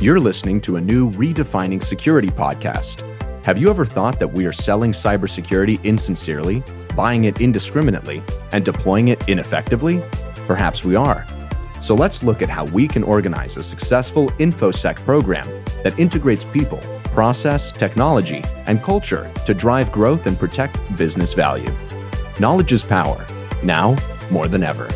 [0.00, 3.04] You're listening to a new Redefining Security podcast.
[3.44, 6.62] Have you ever thought that we are selling cybersecurity insincerely,
[6.96, 8.22] buying it indiscriminately,
[8.52, 10.00] and deploying it ineffectively?
[10.46, 11.26] Perhaps we are.
[11.82, 15.46] So let's look at how we can organize a successful InfoSec program
[15.82, 16.78] that integrates people,
[17.12, 21.70] process, technology, and culture to drive growth and protect business value.
[22.38, 23.26] Knowledge is power,
[23.62, 23.94] now
[24.30, 24.88] more than ever.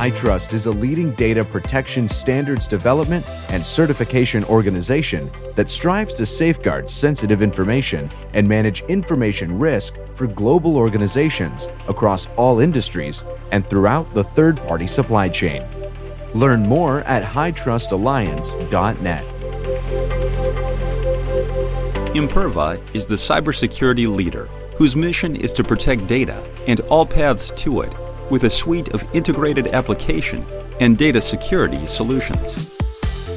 [0.00, 6.88] HITRUST is a leading data protection standards development and certification organization that strives to safeguard
[6.88, 14.24] sensitive information and manage information risk for global organizations across all industries and throughout the
[14.24, 15.62] third party supply chain.
[16.32, 19.24] Learn more at hitrustalliance.net.
[22.14, 24.46] Imperva is the cybersecurity leader
[24.78, 27.92] whose mission is to protect data and all paths to it
[28.30, 30.44] with a suite of integrated application
[30.80, 32.76] and data security solutions.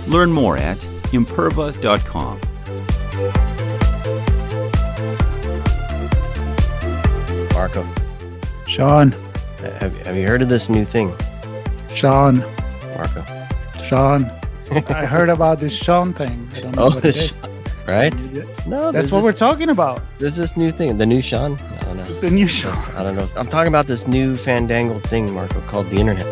[0.07, 0.77] Learn more at
[1.11, 2.39] imperva.com.
[7.53, 7.87] Marco,
[8.67, 9.11] Sean,
[9.79, 11.13] have, have you heard of this new thing,
[11.93, 12.39] Sean,
[12.95, 13.23] Marco?
[13.83, 14.25] Sean.
[14.89, 16.47] I heard about this Sean thing.
[16.55, 17.33] I don't know Oh, what it this, is.
[17.87, 18.13] right?
[18.67, 20.01] No, That's what we're talking about.
[20.17, 21.57] There's this new thing, the new Sean.
[22.23, 22.73] Don't new Sean.
[22.95, 23.27] I don't know.
[23.35, 26.25] I'm talking about this new fandangled thing, Marco, called the internet.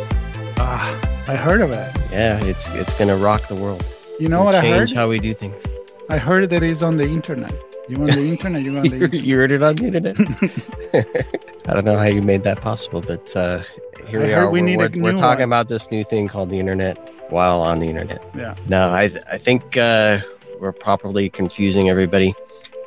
[0.58, 0.88] Ah,
[1.28, 1.92] I heard of it.
[2.14, 3.84] Yeah, it's it's gonna rock the world.
[4.17, 4.88] You know what I heard?
[4.88, 5.62] change how we do things.
[6.09, 7.51] I heard that it's on the internet.
[7.90, 8.62] You on the internet?
[8.62, 9.13] You on the internet?
[9.25, 10.16] you heard it on the internet.
[11.68, 13.62] I don't know how you made that possible, but uh,
[14.07, 14.50] here I we are.
[14.50, 15.50] we we're need we're, we're talking one.
[15.50, 16.96] about this new thing called the internet
[17.31, 18.24] while on the internet.
[18.34, 18.56] Yeah.
[18.69, 20.19] No, I I think uh,
[20.62, 22.34] we're properly confusing everybody.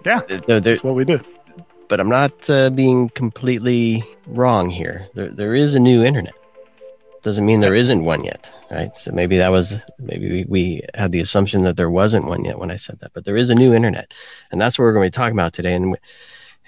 [0.06, 0.20] Yeah.
[0.26, 1.20] There- there- That's what we do.
[1.88, 5.06] But I'm not uh, being completely wrong here.
[5.14, 6.34] There, there is a new internet.
[7.22, 8.94] Doesn't mean there isn't one yet, right?
[8.98, 12.70] So maybe that was maybe we, had the assumption that there wasn't one yet when
[12.70, 14.12] I said that, but there is a new internet,
[14.50, 15.74] and that's what we're going to be talking about today.
[15.74, 15.96] And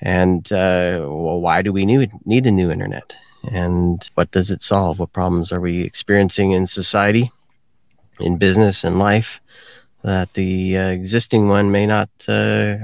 [0.00, 3.12] and uh, well, why do we need need a new internet?
[3.52, 4.98] And what does it solve?
[4.98, 7.30] What problems are we experiencing in society,
[8.18, 9.40] in business, in life
[10.02, 12.78] that the uh, existing one may not uh,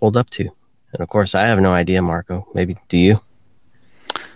[0.00, 0.50] hold up to?
[0.94, 2.48] And of course, I have no idea, Marco.
[2.54, 3.20] Maybe do you?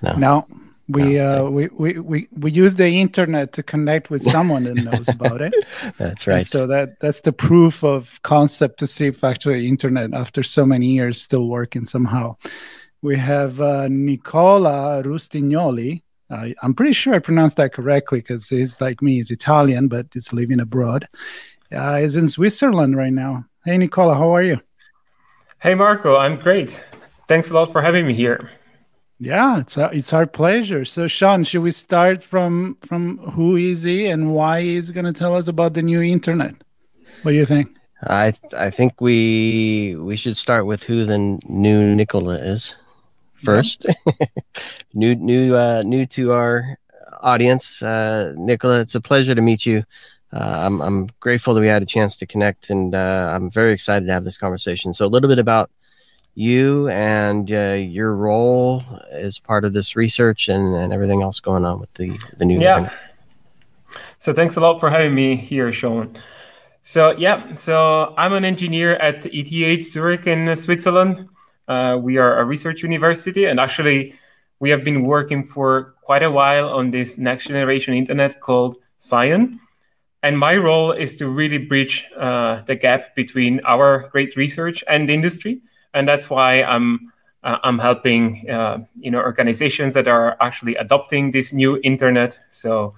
[0.03, 0.15] No.
[0.15, 0.47] Now
[0.89, 4.77] we No, uh we, we we we use the internet to connect with someone that
[4.77, 5.57] knows about it.
[5.99, 6.47] That's And right.
[6.47, 10.89] so that that's the proof of concept to see if actually internet after so many
[10.89, 12.37] years still working somehow.
[13.03, 16.03] We have uh, Nicola Rustignoli.
[16.31, 20.09] Uh, I'm pretty sure I pronounced that correctly because he's like me, he's Italian, but
[20.15, 21.09] he's living abroad.
[21.73, 23.47] Uh, he's in Switzerland right now.
[23.65, 24.61] Hey, Nicola, how are you?
[25.61, 26.81] Hey Marco, I'm great.
[27.27, 28.49] Thanks a lot for having me here.
[29.19, 30.85] Yeah, it's our, it's our pleasure.
[30.85, 35.13] So, Sean, should we start from from who is he and why he's going to
[35.13, 36.55] tell us about the new internet?
[37.23, 37.77] What do you think?
[38.05, 41.19] I I think we we should start with who the
[41.49, 42.77] new Nicola is
[43.43, 43.85] first.
[44.95, 46.79] new new uh, new to our
[47.21, 48.79] audience, uh, Nicola.
[48.81, 49.83] It's a pleasure to meet you.
[50.33, 53.73] Uh, I'm I'm grateful that we had a chance to connect, and uh, I'm very
[53.73, 54.93] excited to have this conversation.
[54.93, 55.71] So a little bit about
[56.35, 61.65] you and uh, your role as part of this research and, and everything else going
[61.65, 62.61] on with the the new.
[62.61, 62.91] Yeah.
[64.19, 66.15] So thanks a lot for having me here, Sean.
[66.83, 71.29] So yeah, so I'm an engineer at ETH Zurich in Switzerland.
[71.67, 74.15] Uh, we are a research university, and actually,
[74.59, 79.61] we have been working for quite a while on this next generation internet called Scion.
[80.23, 85.09] And my role is to really bridge uh, the gap between our great research and
[85.09, 85.61] industry,
[85.95, 87.13] and that's why I'm
[87.45, 92.39] uh, I'm helping uh, you know organizations that are actually adopting this new internet.
[92.51, 92.95] So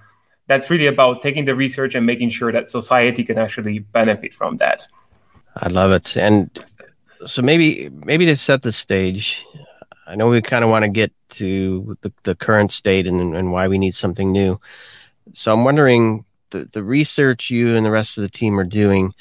[0.47, 4.57] that's really about taking the research and making sure that society can actually benefit from
[4.57, 4.87] that.
[5.55, 6.17] I love it.
[6.17, 6.49] And
[7.25, 9.45] so maybe maybe to set the stage,
[10.07, 13.51] I know we kind of want to get to the, the current state and, and
[13.51, 14.59] why we need something new.
[15.33, 19.13] So I'm wondering the, the research you and the rest of the team are doing.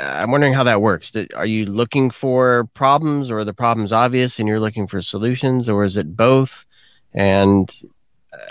[0.00, 1.12] uh, I'm wondering how that works.
[1.34, 5.68] Are you looking for problems, or are the problems obvious and you're looking for solutions,
[5.68, 6.64] or is it both?
[7.12, 7.70] And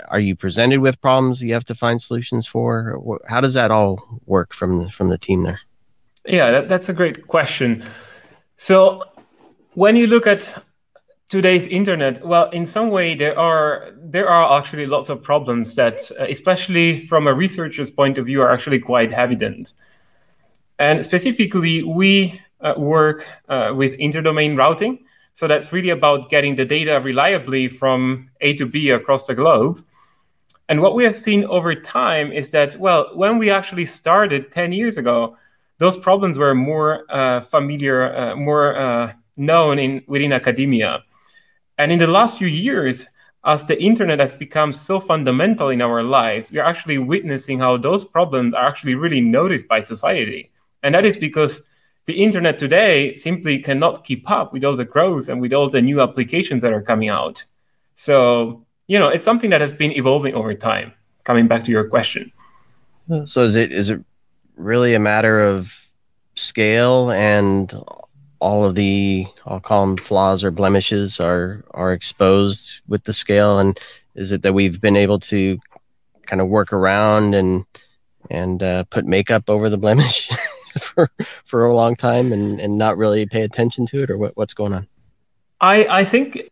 [0.08, 3.20] are you presented with problems you have to find solutions for?
[3.28, 5.60] How does that all work from from the team there?
[6.26, 7.84] Yeah, that, that's a great question.
[8.56, 9.04] So
[9.74, 10.64] when you look at
[11.28, 16.10] today's internet, well, in some way there are there are actually lots of problems that,
[16.18, 19.72] uh, especially from a researcher's point of view, are actually quite evident.
[20.78, 25.04] And specifically, we uh, work uh, with interdomain routing.
[25.34, 29.84] So that's really about getting the data reliably from A to B across the globe.
[30.68, 34.72] And what we have seen over time is that, well, when we actually started 10
[34.72, 35.36] years ago,
[35.78, 41.02] those problems were more uh, familiar, uh, more uh, known in within academia.
[41.78, 43.06] And in the last few years,
[43.44, 48.04] as the internet has become so fundamental in our lives, we're actually witnessing how those
[48.04, 50.50] problems are actually really noticed by society.
[50.82, 51.62] And that is because
[52.06, 55.82] the internet today simply cannot keep up with all the growth and with all the
[55.82, 57.44] new applications that are coming out.
[57.94, 60.92] So, you know, it's something that has been evolving over time.
[61.24, 62.30] Coming back to your question.
[63.24, 64.04] So is it is it
[64.56, 65.88] really a matter of
[66.34, 67.72] scale and
[68.44, 73.58] all of the I'll call them flaws or blemishes are are exposed with the scale
[73.58, 73.80] and
[74.14, 75.58] is it that we've been able to
[76.26, 77.64] kind of work around and
[78.28, 80.30] and uh, put makeup over the blemish
[80.78, 81.10] for
[81.44, 84.52] for a long time and and not really pay attention to it or what, what's
[84.52, 84.86] going on?
[85.62, 86.50] I I think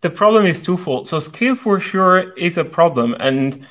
[0.00, 1.08] the problem is twofold.
[1.08, 3.66] So scale for sure is a problem and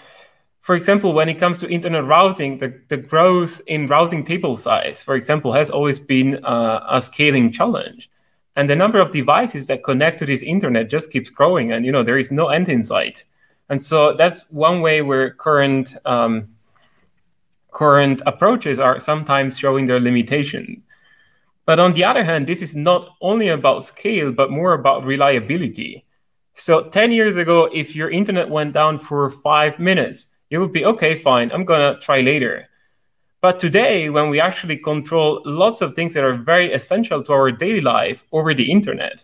[0.68, 5.02] for example, when it comes to internet routing, the, the growth in routing table size,
[5.02, 8.12] for example, has always been uh, a scaling challenge.
[8.58, 11.94] And the number of devices that connect to this internet just keeps growing, and you
[11.94, 13.24] know there is no end in sight.
[13.70, 16.50] And so that's one way where current um,
[17.72, 20.80] current approaches are sometimes showing their limitations.
[21.66, 26.04] But on the other hand, this is not only about scale, but more about reliability.
[26.56, 30.86] So 10 years ago, if your internet went down for five minutes, you would be
[30.86, 32.68] okay, fine, I'm gonna try later.
[33.42, 37.52] But today, when we actually control lots of things that are very essential to our
[37.52, 39.24] daily life over the internet,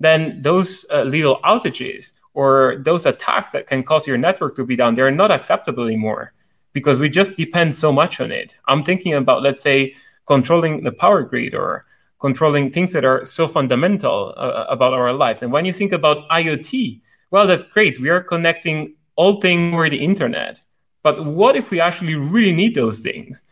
[0.00, 4.76] then those uh, little outages or those attacks that can cause your network to be
[4.76, 6.32] down, they're not acceptable anymore
[6.72, 8.54] because we just depend so much on it.
[8.66, 9.94] I'm thinking about, let's say,
[10.26, 11.86] controlling the power grid or
[12.20, 15.42] controlling things that are so fundamental uh, about our lives.
[15.42, 17.00] And when you think about IoT,
[17.30, 17.98] well, that's great.
[17.98, 20.60] We are connecting all things over the internet.
[21.02, 23.42] But what if we actually really need those things?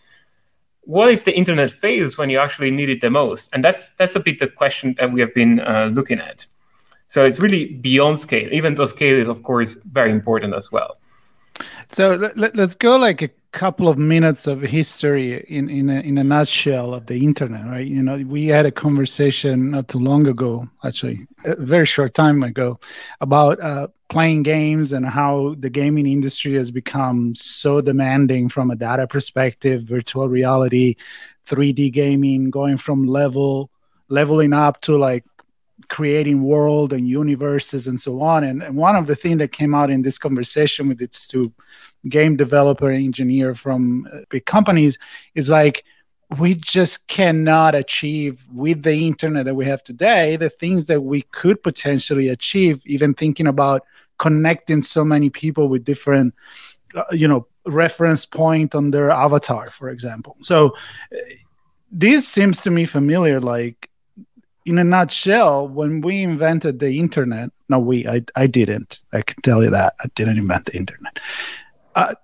[0.82, 3.48] What if the internet fails when you actually need it the most?
[3.52, 6.46] And that's that's a bit the question that we have been uh, looking at.
[7.08, 10.98] So it's really beyond scale, even though scale is of course very important as well.
[11.92, 16.18] So let, us go like a couple of minutes of history in in a, in
[16.18, 17.86] a nutshell of the internet, right?
[17.86, 22.42] You know, we had a conversation not too long ago, actually, a very short time
[22.42, 22.80] ago,
[23.20, 28.76] about uh, playing games and how the gaming industry has become so demanding from a
[28.76, 30.96] data perspective, virtual reality,
[31.46, 33.70] 3D gaming, going from level
[34.08, 35.24] leveling up to like
[35.88, 38.44] creating world and universes and so on.
[38.44, 41.52] And, and one of the things that came out in this conversation with its two
[42.08, 44.98] game developer engineer from uh, big companies
[45.34, 45.84] is like
[46.38, 51.22] we just cannot achieve with the internet that we have today the things that we
[51.22, 53.82] could potentially achieve even thinking about
[54.18, 56.34] connecting so many people with different
[56.94, 60.68] uh, you know reference point on their avatar for example so
[61.12, 61.16] uh,
[61.90, 63.90] this seems to me familiar like
[64.64, 69.02] in a nutshell, when we invented the internet, no, we, I, I didn't.
[69.12, 71.20] I can tell you that I didn't invent the internet.
[71.94, 72.14] Uh,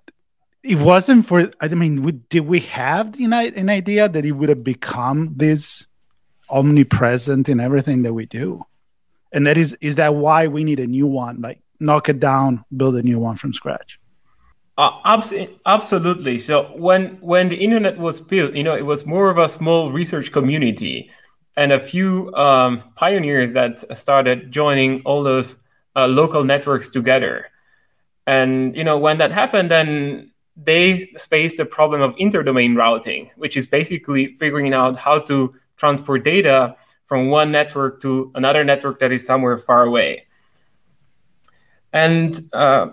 [0.63, 1.51] it wasn't for.
[1.59, 5.85] I mean, we, did we have the, an idea that it would have become this
[6.49, 8.63] omnipresent in everything that we do?
[9.31, 11.41] And that is, is that why we need a new one?
[11.41, 13.99] Like knock it down, build a new one from scratch.
[14.77, 15.33] Uh, abs-
[15.65, 16.39] absolutely.
[16.39, 19.91] So when when the internet was built, you know, it was more of a small
[19.91, 21.11] research community
[21.57, 25.57] and a few um, pioneers that started joining all those
[25.95, 27.47] uh, local networks together.
[28.27, 33.57] And you know, when that happened, then they faced the problem of interdomain routing, which
[33.57, 39.11] is basically figuring out how to transport data from one network to another network that
[39.11, 40.27] is somewhere far away.
[41.91, 42.89] And uh,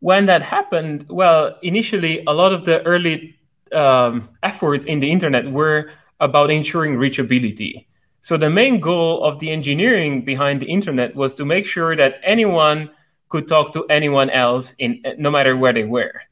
[0.00, 3.38] when that happened, well, initially, a lot of the early
[3.72, 7.86] um, efforts in the internet were about ensuring reachability.
[8.24, 12.20] So the main goal of the engineering behind the internet was to make sure that
[12.22, 12.88] anyone
[13.28, 16.22] could talk to anyone else in no matter where they were.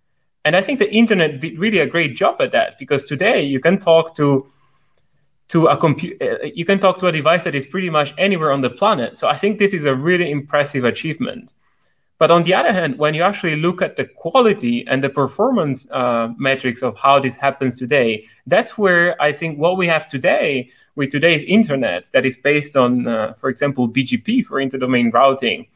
[0.46, 3.61] And I think the internet did really a great job at that because today you
[3.61, 4.46] can talk to
[5.49, 8.62] to a computer you can talk to a device that is pretty much anywhere on
[8.62, 9.18] the planet.
[9.18, 11.52] So I think this is a really impressive achievement.
[12.22, 15.90] But on the other hand, when you actually look at the quality and the performance
[15.90, 20.70] uh, metrics of how this happens today, that's where I think what we have today
[20.94, 25.66] with today's internet that is based on, uh, for example, BGP for interdomain routing,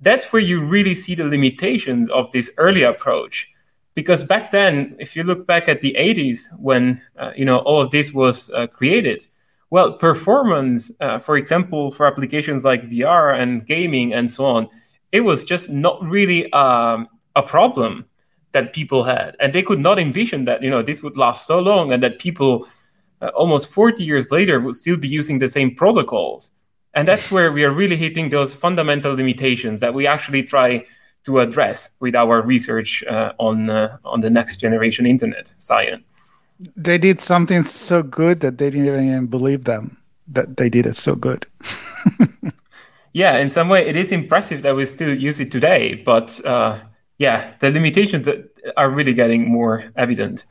[0.00, 3.48] that's where you really see the limitations of this early approach.
[3.94, 7.80] Because back then, if you look back at the 80s when uh, you know all
[7.80, 9.24] of this was uh, created,
[9.70, 14.68] well, performance, uh, for example, for applications like VR and gaming and so on,
[15.12, 18.04] it was just not really um, a problem
[18.52, 21.58] that people had, and they could not envision that you know this would last so
[21.60, 22.66] long and that people
[23.20, 26.52] uh, almost 40 years later would still be using the same protocols.
[26.94, 30.84] And that's where we are really hitting those fundamental limitations that we actually try
[31.24, 36.04] to address with our research uh, on uh, on the next generation internet, Scion.
[36.76, 40.96] They did something so good that they didn't even believe them that they did it
[40.96, 41.46] so good.
[43.12, 45.94] yeah, in some way, it is impressive that we still use it today.
[45.94, 46.80] But uh,
[47.18, 48.28] yeah, the limitations
[48.76, 50.44] are really getting more evident.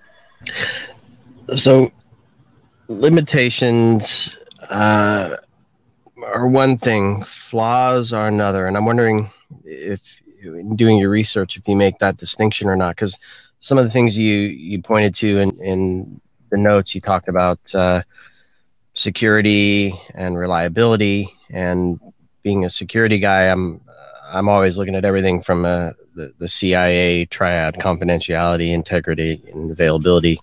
[1.56, 1.92] So,
[2.88, 4.38] limitations
[4.70, 5.38] uh,
[6.24, 8.68] are one thing, flaws are another.
[8.68, 9.32] And I'm wondering
[9.64, 13.18] if, in doing your research, if you make that distinction or not, because
[13.60, 17.60] some of the things you you pointed to in, in the notes, you talked about
[17.74, 18.04] uh,
[18.94, 22.00] security and reliability and
[22.48, 23.82] being a security guy, I'm
[24.32, 30.40] I'm always looking at everything from uh, the the CIA triad: confidentiality, integrity, and availability,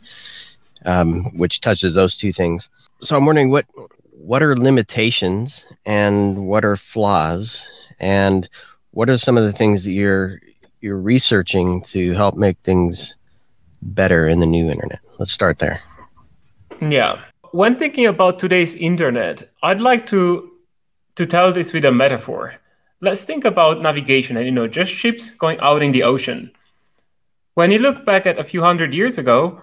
[0.85, 2.69] um, which touches those two things.
[3.01, 3.65] So I'm wondering what
[4.11, 7.67] what are limitations and what are flaws,
[7.99, 8.51] and
[8.91, 10.43] what are some of the things that you're
[10.83, 13.17] you're researching to help make things
[13.81, 15.01] better in the new internet?
[15.19, 15.81] Let's start there.
[16.83, 17.23] Yeah.
[17.53, 20.51] When thinking about today's internet, I'd like to
[21.17, 22.55] to tell this with a metaphor,
[23.01, 26.51] let's think about navigation and you know just ships going out in the ocean.
[27.55, 29.61] When you look back at a few hundred years ago,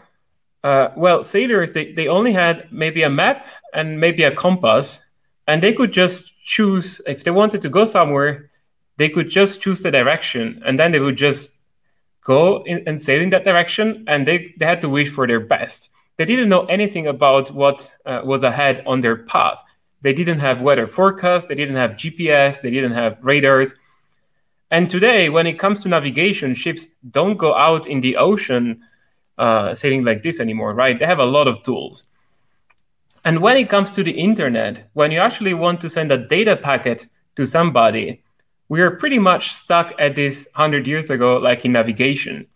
[0.63, 5.01] uh, well, sailors they, they only had maybe a map and maybe a compass,
[5.47, 8.49] and they could just choose if they wanted to go somewhere,
[8.97, 11.51] they could just choose the direction, and then they would just
[12.23, 15.39] go in, and sail in that direction, and they, they had to wish for their
[15.39, 15.89] best.
[16.17, 19.63] They didn't know anything about what uh, was ahead on their path.
[20.01, 23.75] They didn't have weather forecasts, they didn't have GPS, they didn't have radars.
[24.71, 28.81] And today, when it comes to navigation, ships don't go out in the ocean
[29.37, 30.97] uh, sailing like this anymore, right?
[30.97, 32.05] They have a lot of tools.
[33.23, 36.55] And when it comes to the internet, when you actually want to send a data
[36.55, 38.23] packet to somebody,
[38.69, 42.47] we are pretty much stuck at this 100 years ago, like in navigation.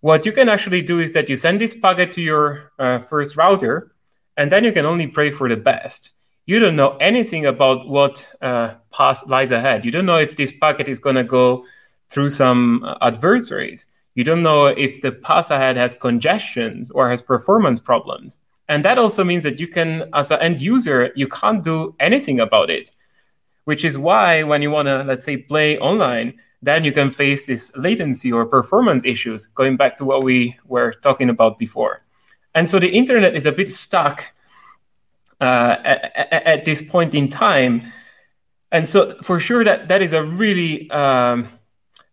[0.00, 3.36] What you can actually do is that you send this packet to your uh, first
[3.36, 3.92] router,
[4.36, 6.10] and then you can only pray for the best
[6.50, 9.84] you don't know anything about what uh, path lies ahead.
[9.84, 11.64] You don't know if this packet is going to go
[12.08, 13.86] through some uh, adversaries.
[14.16, 18.36] You don't know if the path ahead has congestions or has performance problems.
[18.68, 22.40] And that also means that you can, as an end user, you can't do anything
[22.40, 22.90] about it.
[23.62, 27.46] Which is why when you want to, let's say, play online, then you can face
[27.46, 32.02] this latency or performance issues, going back to what we were talking about before.
[32.56, 34.32] And so the internet is a bit stuck
[35.40, 37.90] uh, at, at, this point in time.
[38.72, 41.48] And so, for sure, that that is a really um,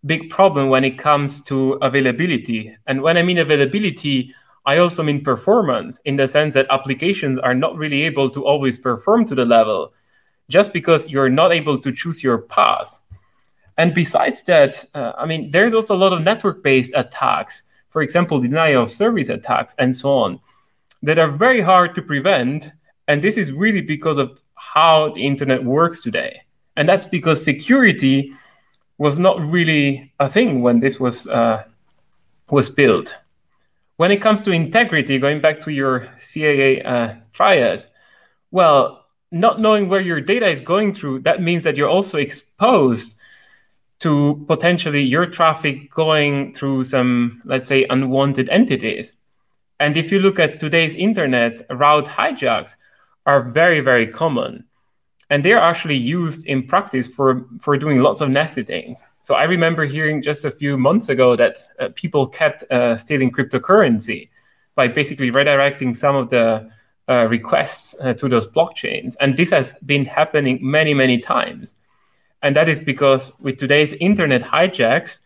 [0.05, 2.75] big problem when it comes to availability.
[2.87, 4.33] And when I mean availability,
[4.65, 8.77] I also mean performance in the sense that applications are not really able to always
[8.77, 9.93] perform to the level
[10.49, 12.99] just because you're not able to choose your path.
[13.77, 18.01] And besides that, uh, I mean, there's also a lot of network based attacks, for
[18.01, 20.39] example, denial of service attacks and so on,
[21.03, 22.71] that are very hard to prevent
[23.07, 26.41] and this is really because of how the internet works today.
[26.75, 28.33] And that's because security
[28.97, 31.63] was not really a thing when this was uh,
[32.49, 33.15] was built.
[33.97, 37.85] When it comes to integrity, going back to your CIA uh, triad,
[38.51, 43.17] well, not knowing where your data is going through, that means that you're also exposed
[43.99, 49.15] to potentially your traffic going through some, let's say, unwanted entities.
[49.79, 52.75] And if you look at today's internet route hijacks,
[53.27, 54.63] are very, very common.
[55.29, 58.99] And they're actually used in practice for, for doing lots of nasty things.
[59.21, 63.29] So I remember hearing just a few months ago that uh, people kept uh, stealing
[63.29, 64.29] cryptocurrency
[64.75, 66.71] by basically redirecting some of the
[67.09, 69.15] uh, requests uh, to those blockchains.
[69.19, 71.75] And this has been happening many, many times.
[72.41, 75.19] And that is because with today's internet hijacks,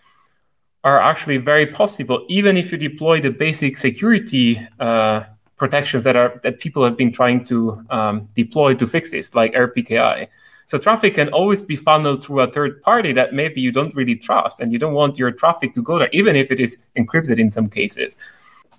[0.83, 5.23] are actually very possible, even if you deploy the basic security uh,
[5.61, 7.55] protections that are that people have been trying to
[7.91, 10.27] um, deploy to fix this, like RPKI.
[10.65, 14.15] So traffic can always be funneled through a third party that maybe you don't really
[14.15, 17.37] trust and you don't want your traffic to go there, even if it is encrypted
[17.39, 18.15] in some cases.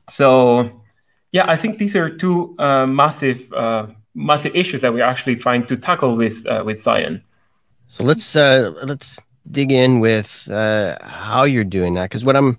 [0.08, 0.26] So
[1.30, 5.64] yeah, I think these are two uh, massive uh, massive issues that we're actually trying
[5.70, 7.22] to tackle with uh, with Scion.
[7.86, 12.58] So let's uh, let's dig in with uh, how you're doing that because what I'm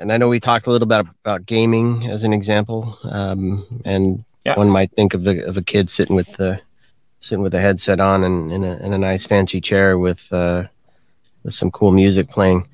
[0.00, 4.24] and I know we talked a little bit about gaming as an example, um, and
[4.46, 4.56] yeah.
[4.56, 6.60] one might think of, the, of a kid sitting with the
[7.22, 10.64] sitting with a headset on and in a, in a nice fancy chair with uh,
[11.44, 12.66] with some cool music playing.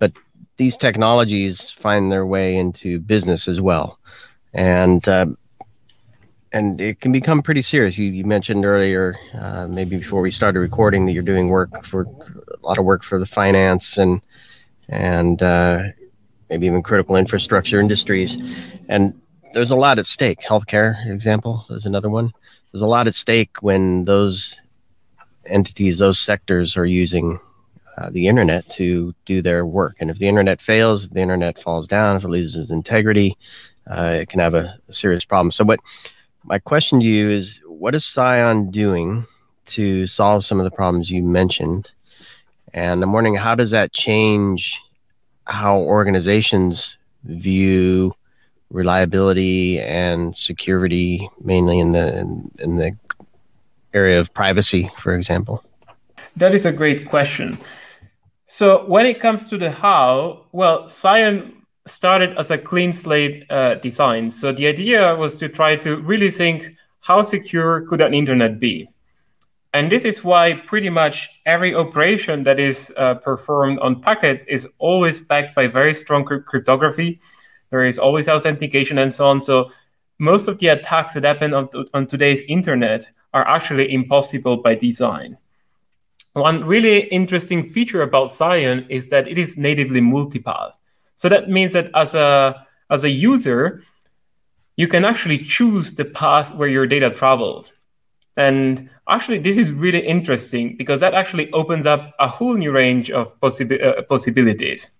[0.00, 0.12] But
[0.56, 4.00] these technologies find their way into business as well,
[4.52, 5.26] and uh,
[6.52, 7.96] and it can become pretty serious.
[7.98, 12.02] You, you mentioned earlier, uh, maybe before we started recording, that you're doing work for
[12.02, 14.20] a lot of work for the finance and
[14.88, 15.84] and uh,
[16.54, 18.40] maybe even critical infrastructure industries.
[18.88, 19.20] And
[19.54, 20.38] there's a lot at stake.
[20.40, 22.32] Healthcare, example, is another one.
[22.70, 24.60] There's a lot at stake when those
[25.46, 27.40] entities, those sectors are using
[27.98, 29.96] uh, the internet to do their work.
[29.98, 33.36] And if the internet fails, if the internet falls down, if it loses integrity,
[33.90, 35.50] uh, it can have a, a, serious problem.
[35.50, 35.80] So, what
[36.44, 39.26] my question to you is, what is Scion doing
[39.66, 41.90] to solve some of the problems you mentioned?
[42.72, 44.80] And I'm wondering, how does that change
[45.46, 48.14] how organizations view
[48.70, 52.18] reliability and security, mainly in the
[52.58, 52.96] in, the
[53.92, 55.64] area of privacy, for example?
[56.36, 57.56] That is a great question.
[58.46, 63.74] So when it comes to the how, well, Scion started as a clean slate uh,
[63.76, 64.30] design.
[64.30, 68.88] So the idea was to try to really think how secure could an internet be?
[69.74, 74.68] And this is why pretty much every operation that is uh, performed on packets is
[74.78, 77.20] always backed by very strong cryptography.
[77.70, 79.42] There is always authentication and so on.
[79.42, 79.72] So
[80.20, 85.36] most of the attacks that happen on, on today's internet are actually impossible by design.
[86.34, 90.72] One really interesting feature about Scion is that it is natively multipath.
[91.16, 93.82] So that means that as a as a user,
[94.76, 97.72] you can actually choose the path where your data travels.
[98.36, 103.10] And actually, this is really interesting because that actually opens up a whole new range
[103.10, 104.90] of possi- uh, possibilities.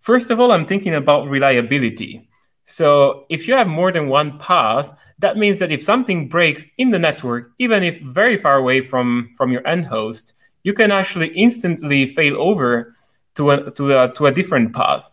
[0.00, 2.28] First of all, I'm thinking about reliability.
[2.64, 6.90] So if you have more than one path, that means that if something breaks in
[6.90, 11.28] the network, even if very far away from, from your end host, you can actually
[11.28, 12.96] instantly fail over
[13.36, 15.08] to a, to a, to a different path.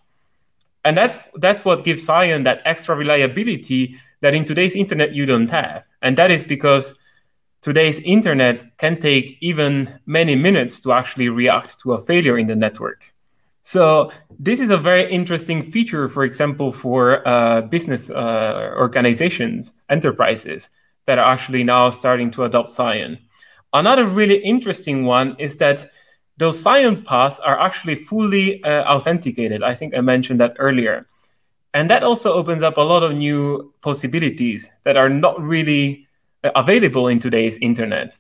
[0.84, 5.50] And that's, that's what gives Scion that extra reliability that in today's internet you don't
[5.50, 5.86] have.
[6.02, 6.96] And that is because
[7.64, 12.56] today's internet can take even many minutes to actually react to a failure in the
[12.56, 13.14] network.
[13.64, 20.70] So this is a very interesting feature, for example, for uh, business uh, organizations, enterprises
[21.06, 23.18] that are actually now starting to adopt Scion.
[23.72, 25.90] Another really interesting one is that
[26.36, 29.64] those Scion paths are actually fully uh, authenticated.
[29.64, 31.08] I think I mentioned that earlier.
[31.74, 36.08] And that also opens up a lot of new possibilities that are not really
[36.56, 38.14] available in today's internet.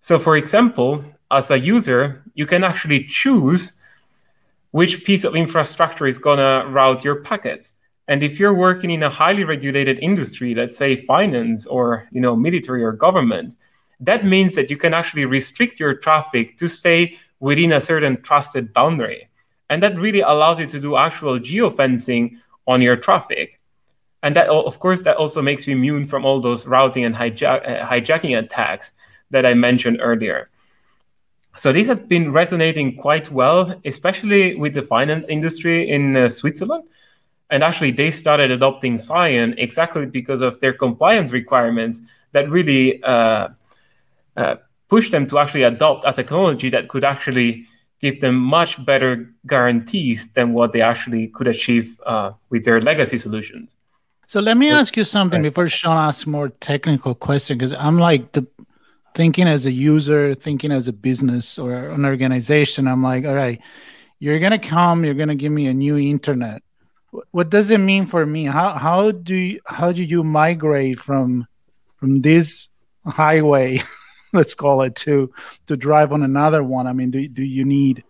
[0.00, 3.72] So, for example, as a user, you can actually choose
[4.70, 7.72] which piece of infrastructure is going to route your packets.
[8.06, 12.34] And if you're working in a highly regulated industry, let's say finance or you know
[12.34, 13.56] military or government,
[14.00, 18.72] that means that you can actually restrict your traffic to stay within a certain trusted
[18.72, 19.28] boundary.
[19.70, 23.57] And that really allows you to do actual geofencing on your traffic
[24.22, 27.68] and that of course that also makes you immune from all those routing and hijack,
[27.68, 28.92] uh, hijacking attacks
[29.30, 30.50] that i mentioned earlier
[31.56, 36.84] so this has been resonating quite well especially with the finance industry in uh, switzerland
[37.50, 42.00] and actually they started adopting Scion exactly because of their compliance requirements
[42.32, 43.48] that really uh,
[44.36, 44.56] uh,
[44.88, 47.66] pushed them to actually adopt a technology that could actually
[48.00, 53.18] give them much better guarantees than what they actually could achieve uh, with their legacy
[53.18, 53.74] solutions.
[54.28, 58.32] So let me ask you something before Sean asks more technical question because I'm like
[58.32, 58.46] the
[59.14, 62.86] thinking as a user, thinking as a business or an organization.
[62.86, 63.58] I'm like, all right,
[64.18, 66.62] you're gonna come, you're gonna give me a new internet.
[67.30, 68.44] What does it mean for me?
[68.44, 71.46] How how do you, how do you migrate from
[71.96, 72.68] from this
[73.06, 73.80] highway,
[74.34, 75.32] let's call it, to
[75.68, 76.86] to drive on another one?
[76.86, 78.04] I mean, do do you need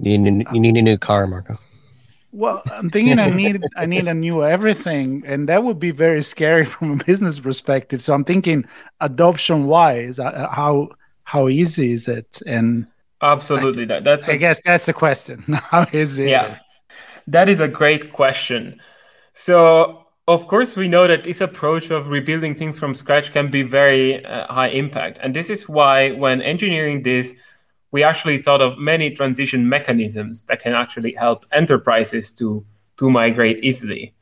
[0.00, 1.58] you need, you need a new car, Marco?
[2.36, 6.22] Well, I'm thinking I need I need a new everything, and that would be very
[6.22, 8.02] scary from a business perspective.
[8.02, 8.66] So I'm thinking
[9.00, 10.90] adoption wise, uh, how
[11.24, 12.42] how easy is it?
[12.44, 12.86] And
[13.22, 15.44] absolutely, I, that that's I guess that's the question.
[15.54, 16.28] how is it?
[16.28, 16.58] Yeah,
[17.26, 18.82] that is a great question.
[19.32, 23.62] So of course, we know that this approach of rebuilding things from scratch can be
[23.62, 25.18] very uh, high impact.
[25.22, 27.34] And this is why, when engineering this,
[27.96, 32.62] we actually thought of many transition mechanisms that can actually help enterprises to,
[32.98, 34.14] to migrate easily.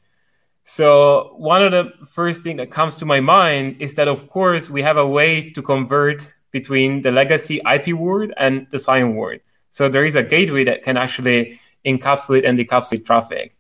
[0.63, 4.71] So, one of the first thing that comes to my mind is that, of course,
[4.71, 9.41] we have a way to convert between the legacy IP world and the Scion world.
[9.71, 13.57] So, there is a gateway that can actually encapsulate and decapsulate traffic.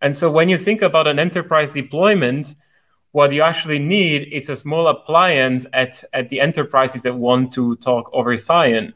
[0.00, 2.54] And so when you think about an enterprise deployment,
[3.12, 7.76] what you actually need is a small appliance at, at the enterprises that want to
[7.88, 8.94] talk over Scion.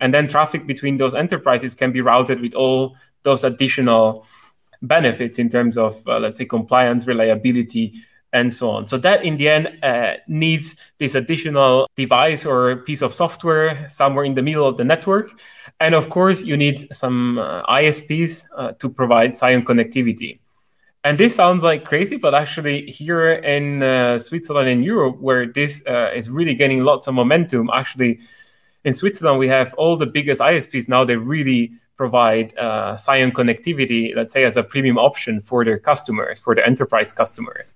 [0.00, 4.26] And then traffic between those enterprises can be routed with all those additional
[4.82, 7.94] benefits in terms of, uh, let's say, compliance, reliability,
[8.34, 8.86] and so on.
[8.86, 14.24] So that in the end uh, needs this additional device or piece of software somewhere
[14.24, 15.30] in the middle of the network.
[15.78, 20.40] And of course, you need some uh, ISPs uh, to provide Scion connectivity.
[21.04, 25.86] And this sounds like crazy, but actually, here in uh, Switzerland and Europe, where this
[25.86, 28.20] uh, is really gaining lots of momentum, actually,
[28.84, 31.04] in Switzerland, we have all the biggest ISPs now.
[31.04, 36.38] They really provide uh, Scion connectivity, let's say, as a premium option for their customers,
[36.38, 37.72] for their enterprise customers,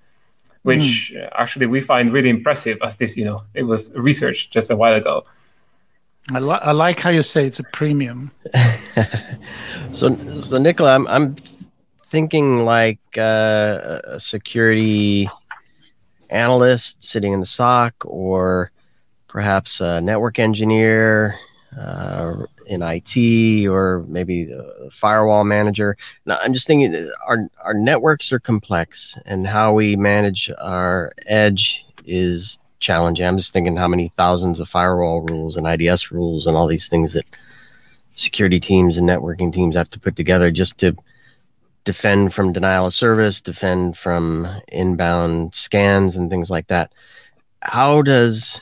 [0.62, 1.28] which mm.
[1.34, 2.78] actually we find really impressive.
[2.82, 5.24] As this, you know, it was researched just a while ago.
[6.30, 8.30] I, li- I like how you say it's a premium.
[9.92, 11.36] so, so Nicola, I'm, I'm
[12.10, 15.30] thinking like uh, a security
[16.28, 18.70] analyst sitting in the SOC, or
[19.28, 21.34] perhaps a network engineer
[21.78, 22.34] uh,
[22.66, 25.96] in IT, or maybe a firewall manager.
[26.26, 31.84] Now, I'm just thinking our our networks are complex, and how we manage our edge
[32.06, 33.26] is challenging.
[33.26, 36.88] I'm just thinking how many thousands of firewall rules and IDS rules and all these
[36.88, 37.26] things that
[38.08, 40.96] security teams and networking teams have to put together just to
[41.84, 46.92] defend from denial of service, defend from inbound scans and things like that.
[47.62, 48.60] How does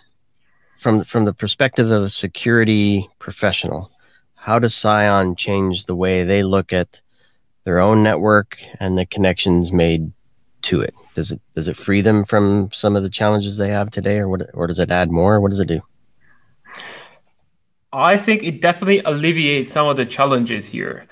[0.79, 3.91] from from the perspective of a security professional,
[4.35, 7.01] how does Scion change the way they look at
[7.65, 10.13] their own network and the connections made
[10.63, 10.95] to it?
[11.15, 14.29] Does it does it free them from some of the challenges they have today, or
[14.29, 15.41] what, or does it add more?
[15.41, 15.81] What does it do?
[17.93, 21.07] I think it definitely alleviates some of the challenges here.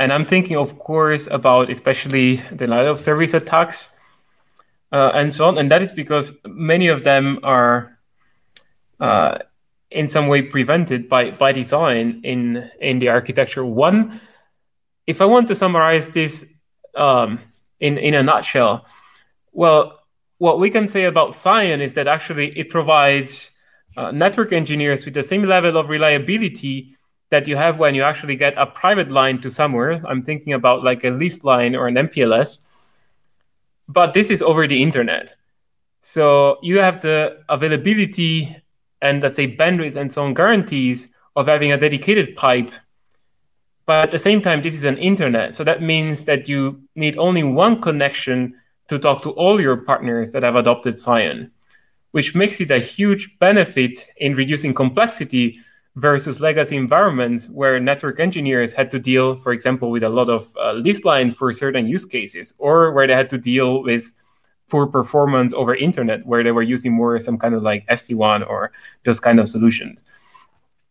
[0.00, 3.90] And I'm thinking, of course, about especially the denial of service attacks
[4.90, 5.58] uh, and so on.
[5.58, 7.93] And that is because many of them are
[9.00, 9.38] uh,
[9.90, 13.64] in some way prevented by, by design in, in the architecture.
[13.64, 14.20] One,
[15.06, 16.44] if I want to summarize this
[16.94, 17.38] um,
[17.80, 18.86] in, in a nutshell,
[19.52, 20.00] well,
[20.38, 23.52] what we can say about Scion is that actually it provides
[23.96, 26.96] uh, network engineers with the same level of reliability
[27.30, 30.02] that you have when you actually get a private line to somewhere.
[30.06, 32.58] I'm thinking about like a leased line or an MPLS.
[33.88, 35.36] But this is over the internet.
[36.02, 38.56] So you have the availability
[39.04, 42.70] and let's say bandwidth and so on guarantees of having a dedicated pipe.
[43.86, 45.54] But at the same time, this is an internet.
[45.54, 48.54] So that means that you need only one connection
[48.88, 51.50] to talk to all your partners that have adopted Scion,
[52.12, 55.58] which makes it a huge benefit in reducing complexity
[55.96, 60.50] versus legacy environments where network engineers had to deal, for example, with a lot of
[60.56, 64.12] uh, lines for certain use cases, or where they had to deal with
[64.68, 68.72] poor performance over internet, where they were using more some kind of like SD-WAN or
[69.04, 70.00] those kind of solutions.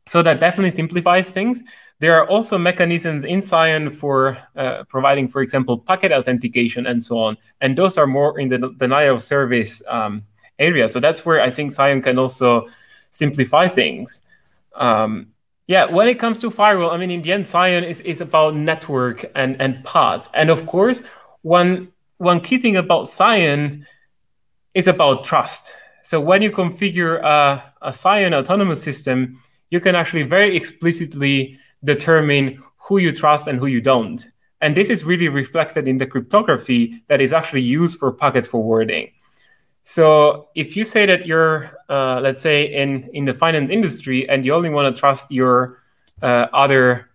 [0.05, 1.63] So that definitely simplifies things.
[1.99, 7.17] There are also mechanisms in Scion for uh, providing, for example, packet authentication and so
[7.17, 7.37] on.
[7.61, 10.23] And those are more in the denial of service um,
[10.59, 10.89] area.
[10.89, 12.67] So that's where I think Scion can also
[13.11, 14.21] simplify things.
[14.75, 15.27] Um,
[15.67, 18.55] yeah, when it comes to firewall, I mean, in the end, Scion is, is about
[18.55, 20.29] network and, and pods.
[20.33, 21.03] And of course,
[21.41, 21.92] one,
[22.23, 23.85] one key thing about Scion
[24.73, 25.71] is about trust.
[26.01, 32.63] So when you configure a, a Scion autonomous system, you can actually very explicitly determine
[32.77, 34.25] who you trust and who you don't.
[34.61, 39.11] And this is really reflected in the cryptography that is actually used for packet forwarding.
[39.83, 44.45] So if you say that you're, uh, let's say, in in the finance industry, and
[44.45, 45.83] you only want to trust your
[46.21, 47.09] uh, other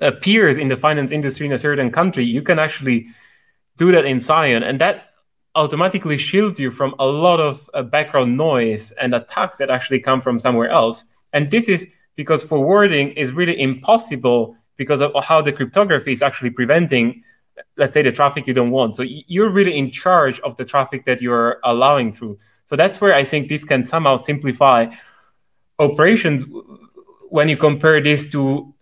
[0.00, 3.08] uh, peers in the finance industry in a certain country, you can actually
[3.80, 5.06] do that in Scion, and that
[5.54, 10.20] automatically shields you from a lot of uh, background noise and attacks that actually come
[10.20, 11.04] from somewhere else.
[11.32, 16.50] And this is because forwarding is really impossible because of how the cryptography is actually
[16.50, 17.22] preventing
[17.76, 21.04] let's say the traffic you don't want so you're really in charge of the traffic
[21.04, 24.86] that you're allowing through so that's where i think this can somehow simplify
[25.78, 26.46] operations
[27.28, 28.74] when you compare this to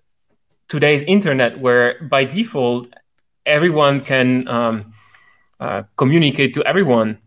[0.69, 2.87] today's internet where by default
[3.49, 4.95] everyone can um,
[5.59, 7.19] uh, communicate to everyone.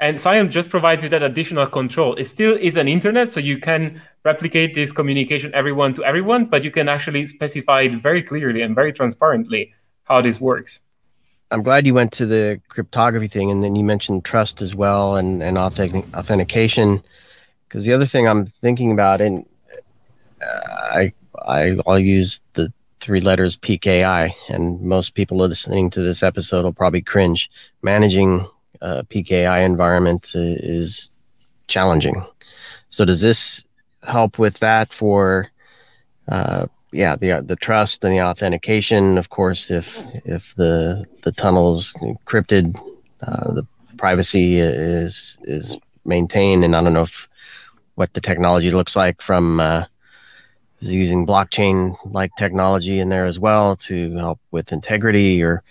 [0.00, 2.14] And Scion just provides you that additional control.
[2.14, 6.62] It still is an internet, so you can replicate this communication everyone to everyone, but
[6.62, 9.72] you can actually specify it very clearly and very transparently
[10.04, 10.80] how this works.
[11.50, 15.16] I'm glad you went to the cryptography thing, and then you mentioned trust as well
[15.16, 17.02] and and authentic, authentication.
[17.66, 19.46] Because the other thing I'm thinking about, and
[20.42, 21.12] uh, I
[21.46, 26.72] I I'll use the three letters PKI, and most people listening to this episode will
[26.72, 27.50] probably cringe.
[27.82, 28.46] Managing
[28.80, 31.10] a PKI environment is
[31.66, 32.24] challenging.
[32.90, 33.64] So does this
[34.02, 35.50] help with that for?
[36.28, 39.18] Uh, yeah, the the trust and the authentication.
[39.18, 42.78] Of course, if if the the tunnel's encrypted,
[43.20, 47.28] uh, the privacy is is maintained, and I don't know if
[47.94, 49.84] what the technology looks like from uh,
[50.80, 55.42] using blockchain like technology in there as well to help with integrity.
[55.42, 55.62] Or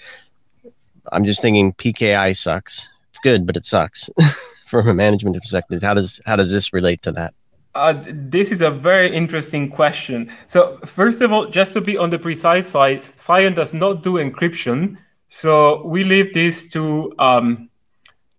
[1.12, 2.88] I'm just thinking PKI sucks.
[3.12, 4.10] It's good, but it sucks
[4.68, 5.82] from a management perspective.
[5.82, 7.34] How does how does this relate to that?
[7.76, 10.32] Uh, this is a very interesting question.
[10.48, 14.14] So, first of all, just to be on the precise side, Scion does not do
[14.14, 14.98] encryption.
[15.28, 17.70] So we leave this to um,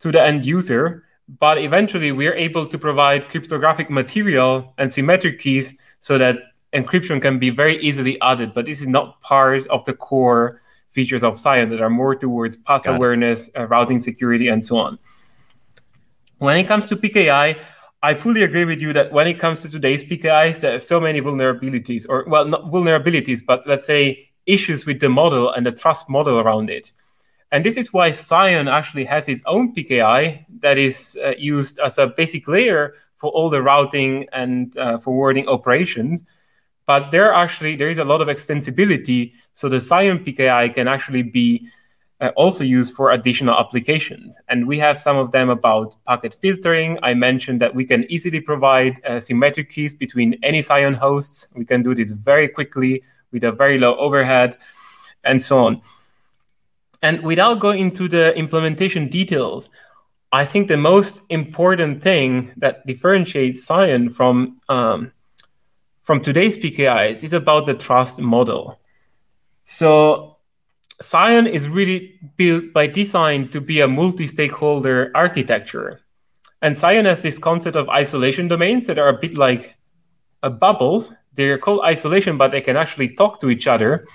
[0.01, 1.05] to the end user.
[1.39, 6.39] But eventually, we are able to provide cryptographic material and symmetric keys so that
[6.73, 8.55] encryption can be very easily added.
[8.55, 12.57] But this is not part of the core features of Scion that are more towards
[12.57, 14.99] path Got awareness, uh, routing security, and so on.
[16.39, 17.59] When it comes to PKI,
[18.03, 21.01] I fully agree with you that when it comes to today's PKIs, there are so
[21.01, 25.73] many vulnerabilities, or well, not vulnerabilities, but let's say issues with the model and the
[25.73, 26.93] trust model around it.
[27.51, 31.99] And this is why Scion actually has its own PKI that is uh, used as
[31.99, 36.23] a basic layer for all the routing and uh, forwarding operations.
[36.89, 41.21] But there actually there is a lot of extensibility, so the Scion PKI can actually
[41.21, 41.69] be
[42.19, 44.39] uh, also used for additional applications.
[44.49, 46.99] And we have some of them about packet filtering.
[47.03, 51.49] I mentioned that we can easily provide uh, symmetric keys between any Scion hosts.
[51.55, 54.57] We can do this very quickly with a very low overhead
[55.25, 55.83] and so on.
[57.03, 59.69] And without going into the implementation details,
[60.33, 65.13] I think the most important thing that differentiates Scion from um,
[66.09, 68.81] from today's PKIs is about the trust model.
[69.67, 70.39] So
[71.03, 76.01] Scion is really built by design to be a multi-stakeholder architecture.
[76.63, 79.75] And Scion has this concept of isolation domains that are a bit like
[80.43, 81.07] a bubble.
[81.35, 84.07] They're called isolation, but they can actually talk to each other.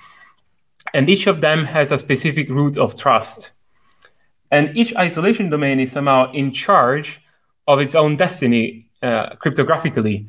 [0.94, 3.52] And each of them has a specific root of trust.
[4.50, 7.20] And each isolation domain is somehow in charge
[7.68, 10.26] of its own destiny uh, cryptographically.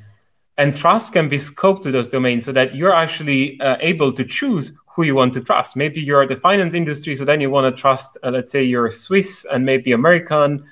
[0.58, 4.24] And trust can be scoped to those domains so that you're actually uh, able to
[4.24, 5.76] choose who you want to trust.
[5.76, 8.89] Maybe you're the finance industry, so then you want to trust, uh, let's say, you're
[8.89, 10.65] Swiss and maybe American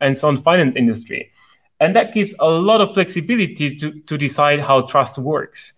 [0.00, 1.30] and so on, finance industry.
[1.78, 5.74] And that gives a lot of flexibility to, to decide how trust works.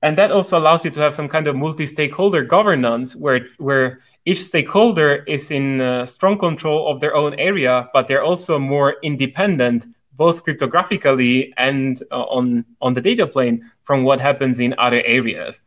[0.00, 4.42] And that also allows you to have some kind of multi-stakeholder governance where, where each
[4.42, 9.86] stakeholder is in uh, strong control of their own area, but they're also more independent,
[10.16, 15.62] both cryptographically and uh, on, on the data plane from what happens in other areas.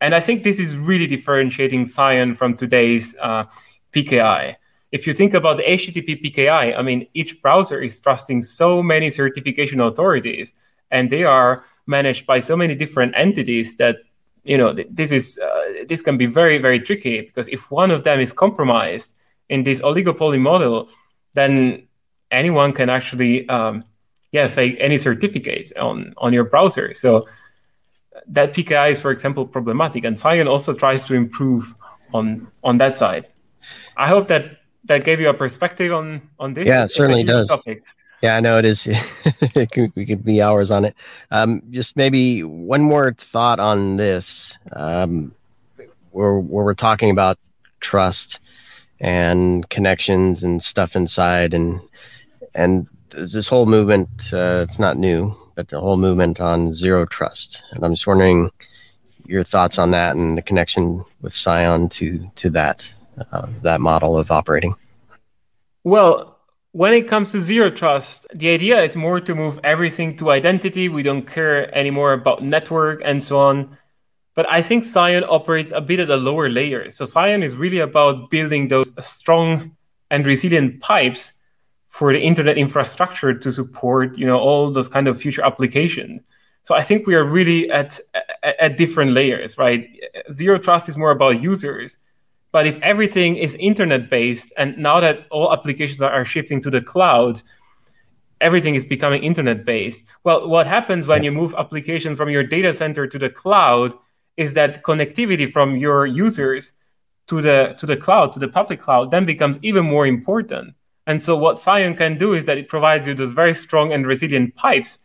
[0.00, 3.44] And I think this is really differentiating Scion from today's uh,
[3.92, 4.56] PKI.
[4.92, 9.10] If you think about the HTTP PKI, I mean, each browser is trusting so many
[9.10, 10.54] certification authorities,
[10.90, 13.98] and they are managed by so many different entities that
[14.44, 18.04] you know this is uh, this can be very very tricky because if one of
[18.04, 20.88] them is compromised in this oligopoly model,
[21.34, 21.86] then
[22.30, 23.84] anyone can actually um,
[24.32, 26.94] yeah fake any certificate on on your browser.
[26.94, 27.26] So
[28.28, 31.74] that PKI is, for example, problematic, and Scion also tries to improve
[32.12, 33.26] on on that side.
[33.96, 36.66] I hope that that gave you a perspective on on this.
[36.66, 37.48] Yeah, it certainly does.
[37.48, 37.82] Topic.
[38.22, 38.86] Yeah, I know it is.
[39.94, 40.94] we could be hours on it.
[41.30, 44.58] Um, just maybe one more thought on this.
[44.72, 45.34] Um,
[46.10, 47.38] where, where we're talking about
[47.80, 48.40] trust
[49.00, 51.80] and connections and stuff inside, and
[52.54, 54.08] and this whole movement.
[54.32, 57.62] Uh, it's not new but the whole movement on zero trust.
[57.72, 58.50] And I'm just wondering
[59.26, 62.82] your thoughts on that and the connection with Scion to to that
[63.30, 64.74] uh, that model of operating.
[65.84, 66.38] Well,
[66.72, 70.88] when it comes to zero trust, the idea is more to move everything to identity.
[70.88, 73.76] We don't care anymore about network and so on.
[74.34, 76.88] But I think Scion operates a bit at a lower layer.
[76.88, 79.76] So Scion is really about building those strong
[80.10, 81.34] and resilient pipes
[81.90, 86.22] for the internet infrastructure to support you know all those kind of future applications
[86.62, 88.00] so i think we are really at,
[88.42, 89.88] at, at different layers right
[90.32, 91.98] zero trust is more about users
[92.52, 96.82] But if everything is internet based, and now that all applications are, shifting to the
[96.82, 97.42] cloud,
[98.40, 100.04] everything is becoming internet based.
[100.24, 103.94] Well, what happens when you move application from your data center to the cloud
[104.36, 106.72] is that connectivity from your users
[107.26, 110.74] to the to the cloud, to the public cloud, then becomes even more important.
[111.10, 114.06] And so what Scion can do is that it provides you those very strong and
[114.06, 115.00] resilient pipes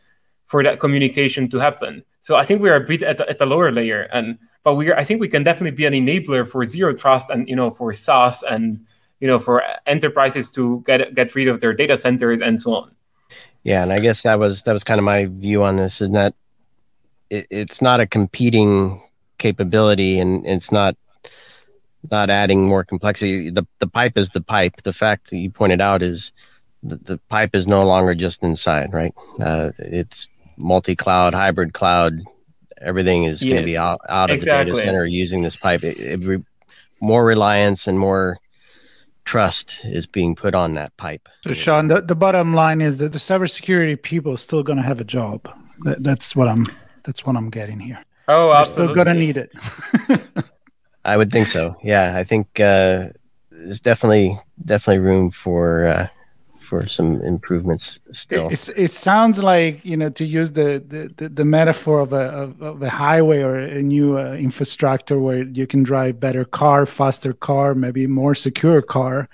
[0.45, 2.03] for that communication to happen.
[2.21, 4.75] So I think we are a bit at the, at the lower layer, and but
[4.75, 7.55] we are, I think we can definitely be an enabler for zero trust and you
[7.55, 8.85] know for SaaS and
[9.19, 12.95] you know for enterprises to get get rid of their data centers and so on.
[13.63, 16.13] Yeah, and I guess that was that was kind of my view on this, and
[16.15, 16.35] that
[17.31, 19.01] it, it's not a competing
[19.39, 20.95] capability, and it's not
[22.11, 23.49] not adding more complexity.
[23.49, 24.81] The the pipe is the pipe.
[24.83, 26.31] The fact that you pointed out is
[26.83, 29.13] the, the pipe is no longer just inside, right?
[29.39, 32.21] Uh, it's multi-cloud, hybrid cloud.
[32.81, 33.53] Everything is yes.
[33.53, 34.71] going to be out, out of exactly.
[34.71, 35.83] the data center using this pipe.
[35.83, 36.43] It, it re,
[37.01, 38.37] more reliance and more
[39.23, 41.27] trust is being put on that pipe.
[41.43, 44.83] So, Sean, the, the bottom line is that the cybersecurity people are still going to
[44.83, 45.49] have a job.
[45.83, 46.67] That, that's what I'm.
[47.03, 48.03] That's what I'm getting here.
[48.27, 48.93] Oh, They're absolutely.
[48.93, 49.51] still going to need it.
[51.05, 51.75] I would think so.
[51.83, 53.09] Yeah, I think uh,
[53.51, 56.07] there's definitely definitely room for uh,
[56.65, 58.49] for some improvements still.
[58.49, 60.83] It's, it sounds like you know to use the
[61.17, 65.43] the, the metaphor of a of, of, a highway or a new uh, infrastructure where
[65.43, 69.29] you can drive better car, faster car, maybe more secure car,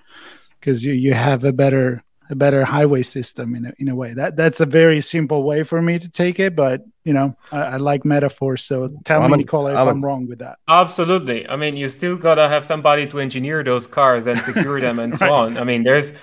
[0.60, 4.13] because you you have a better a better highway system in a, in a way.
[4.13, 7.58] That that's a very simple way for me to take it, but you know, I,
[7.58, 8.63] I like metaphors.
[8.63, 10.58] So tell well, me, Nicola, if I'm, I'm, wrong with that.
[10.67, 11.48] Absolutely.
[11.48, 15.15] I mean, you still gotta have somebody to engineer those cars and secure them and
[15.22, 15.58] so on.
[15.58, 16.13] I mean, there's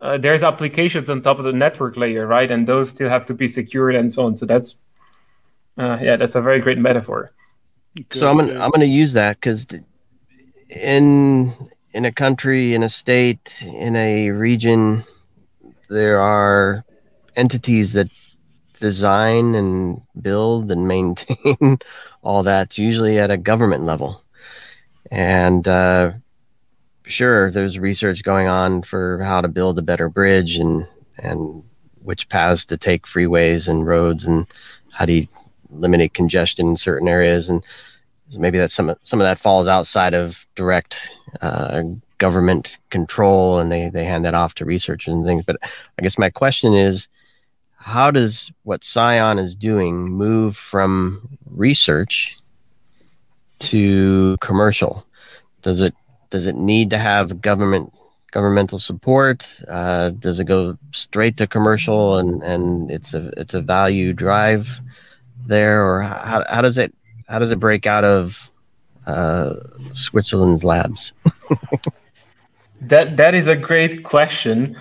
[0.00, 2.50] uh, there's applications on top of the network layer, right?
[2.50, 4.36] And those still have to be secured and so on.
[4.36, 4.76] So that's
[5.76, 7.32] uh, yeah, that's a very great metaphor.
[7.96, 9.66] Good, so I'm gonna I'm gonna use that because
[10.68, 11.54] in
[11.92, 15.04] in a country, in a state, in a region
[15.88, 16.84] there are
[17.36, 18.08] entities that
[18.78, 21.78] design and build and maintain
[22.22, 24.22] all that's usually at a government level.
[25.10, 26.12] And uh,
[27.04, 30.86] sure, there's research going on for how to build a better bridge and
[31.18, 31.62] and
[32.02, 34.46] which paths to take freeways and roads and
[34.92, 35.28] how do you
[35.72, 37.64] eliminate congestion in certain areas and
[38.38, 41.82] maybe that some some of that falls outside of direct uh,
[42.18, 45.44] government control and they, they hand that off to researchers and things.
[45.44, 47.08] But I guess my question is
[47.76, 52.36] how does what Scion is doing move from research
[53.60, 55.06] to commercial?
[55.62, 55.94] Does it
[56.30, 57.92] does it need to have government
[58.32, 59.48] governmental support?
[59.68, 64.80] Uh, does it go straight to commercial and, and it's a it's a value drive
[65.46, 66.92] there, or how, how does it
[67.28, 68.50] how does it break out of
[69.06, 69.54] uh,
[69.94, 71.12] Switzerland's labs?
[72.80, 74.76] That that is a great question.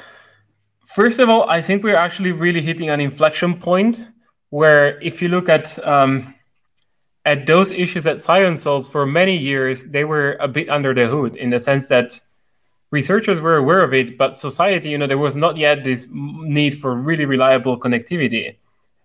[0.85, 3.99] First of all, I think we're actually really hitting an inflection point
[4.49, 6.33] where, if you look at um,
[7.25, 11.07] at those issues that Scion solves for many years, they were a bit under the
[11.07, 12.21] hood in the sense that
[12.91, 16.79] researchers were aware of it, but society, you know, there was not yet this need
[16.79, 18.55] for really reliable connectivity.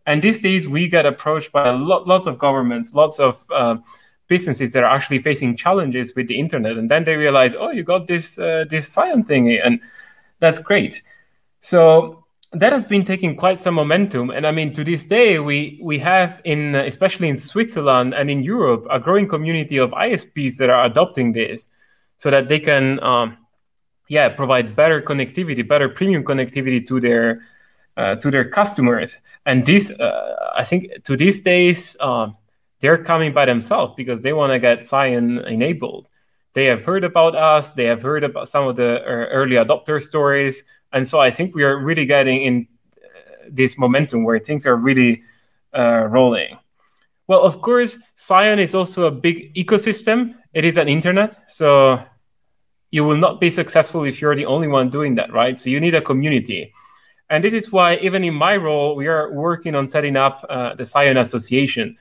[0.06, 3.76] And these days, we get approached by a lot, lots of governments, lots of uh,
[4.30, 7.82] businesses that are actually facing challenges with the internet, and then they realize, oh, you
[7.82, 9.80] got this uh, this Scion thingy, and
[10.38, 11.02] that's great.
[11.60, 15.78] So that has been taking quite some momentum, and I mean, to this day, we
[15.82, 20.70] we have in especially in Switzerland and in Europe a growing community of ISPs that
[20.70, 21.68] are adopting this,
[22.18, 23.36] so that they can, um,
[24.08, 27.42] yeah, provide better connectivity, better premium connectivity to their
[27.96, 29.18] uh, to their customers.
[29.44, 31.96] And this, uh, I think, to these days.
[32.00, 32.36] Um,
[32.80, 36.08] they're coming by themselves because they want to get Scion enabled.
[36.52, 37.70] They have heard about us.
[37.72, 41.54] They have heard about some of the uh, early adopter stories, and so I think
[41.54, 42.66] we are really getting in
[42.96, 45.22] uh, this momentum where things are really
[45.76, 46.58] uh, rolling.
[47.28, 50.34] Well, of course, Scion is also a big ecosystem.
[50.52, 52.02] It is an internet, so
[52.90, 55.58] you will not be successful if you're the only one doing that, right?
[55.60, 56.72] So you need a community.
[57.28, 60.74] And this is why, even in my role, we are working on setting up uh,
[60.74, 61.96] the Scion Association,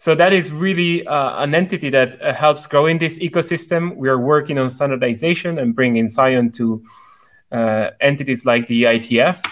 [0.00, 3.94] so that is really uh, an entity that uh, helps grow in this ecosystem.
[3.96, 6.82] We are working on standardization and bringing Scion to
[7.52, 9.44] uh, entities like the IETF.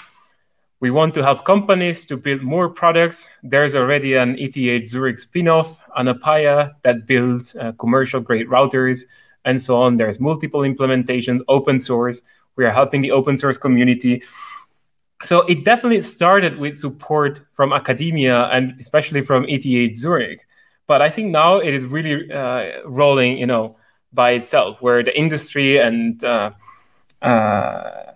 [0.80, 3.28] We want to help companies to build more products.
[3.42, 9.03] There's already an ETH Zurich spin-off, Anapaya, that builds uh, commercial-grade routers
[9.44, 9.99] and so on.
[9.99, 12.22] There's multiple implementations, open source.
[12.57, 14.22] We are helping the open source community
[15.23, 20.47] so it definitely started with support from academia and especially from ETH Zurich.
[20.87, 23.77] But I think now it is really uh, rolling, you know,
[24.12, 26.53] by itself, where the industry and uh,
[27.21, 28.12] uh,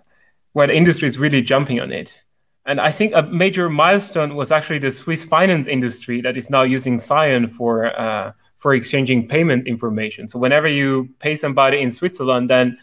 [0.53, 2.21] where the industry is really jumping on it.
[2.65, 6.63] And I think a major milestone was actually the Swiss finance industry that is now
[6.63, 10.29] using Scion for uh, for exchanging payment information.
[10.29, 12.77] So whenever you pay somebody in Switzerland, then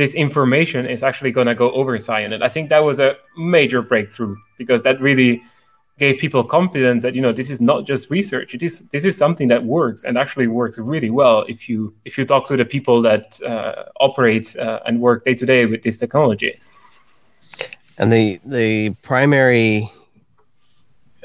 [0.00, 2.32] this information is actually going to go over Scion.
[2.32, 5.42] And I think that was a major breakthrough because that really
[5.98, 9.14] gave people confidence that you know this is not just research it is this is
[9.18, 12.64] something that works and actually works really well if you if you talk to the
[12.64, 16.58] people that uh, operate uh, and work day to day with this technology
[17.98, 19.92] and the the primary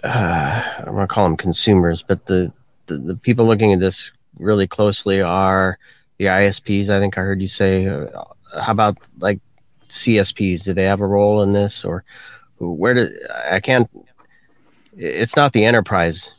[0.04, 2.52] uh, i'm going to call them consumers but the,
[2.88, 5.80] the, the people looking at this really closely are
[6.18, 8.10] the isps i think i heard you say uh,
[8.62, 9.40] how about like
[9.90, 12.04] csps do they have a role in this or
[12.60, 13.10] where do
[13.52, 13.90] i can't
[14.98, 16.30] it's not the enterprise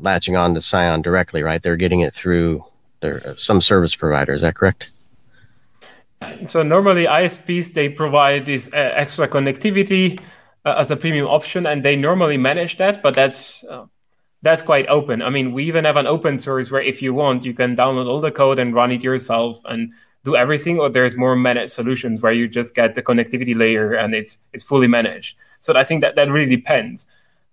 [0.00, 1.62] latching on to Scion directly, right?
[1.62, 2.64] They're getting it through
[3.00, 4.32] their some service provider.
[4.32, 4.90] Is that correct?
[6.48, 10.20] So normally ISPs they provide this uh, extra connectivity
[10.64, 13.02] uh, as a premium option, and they normally manage that.
[13.02, 13.86] But that's uh,
[14.42, 15.22] that's quite open.
[15.22, 18.06] I mean, we even have an open source where if you want, you can download
[18.06, 19.92] all the code and run it yourself and
[20.24, 20.78] do everything.
[20.78, 24.64] Or there's more managed solutions where you just get the connectivity layer and it's it's
[24.64, 25.36] fully managed.
[25.60, 27.06] So I think that that really depends.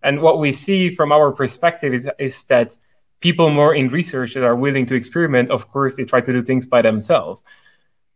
[0.04, 2.78] And what we see from our perspective is, is that
[3.20, 6.42] people more in research that are willing to experiment, of course, they try to do
[6.42, 7.42] things by themselves.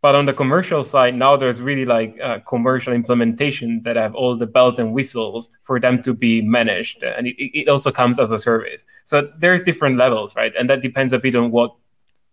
[0.00, 4.36] But on the commercial side, now there's really like uh, commercial implementations that have all
[4.36, 7.04] the bells and whistles for them to be managed.
[7.04, 8.84] And it, it also comes as a service.
[9.04, 10.52] So there's different levels, right?
[10.58, 11.76] And that depends a bit on what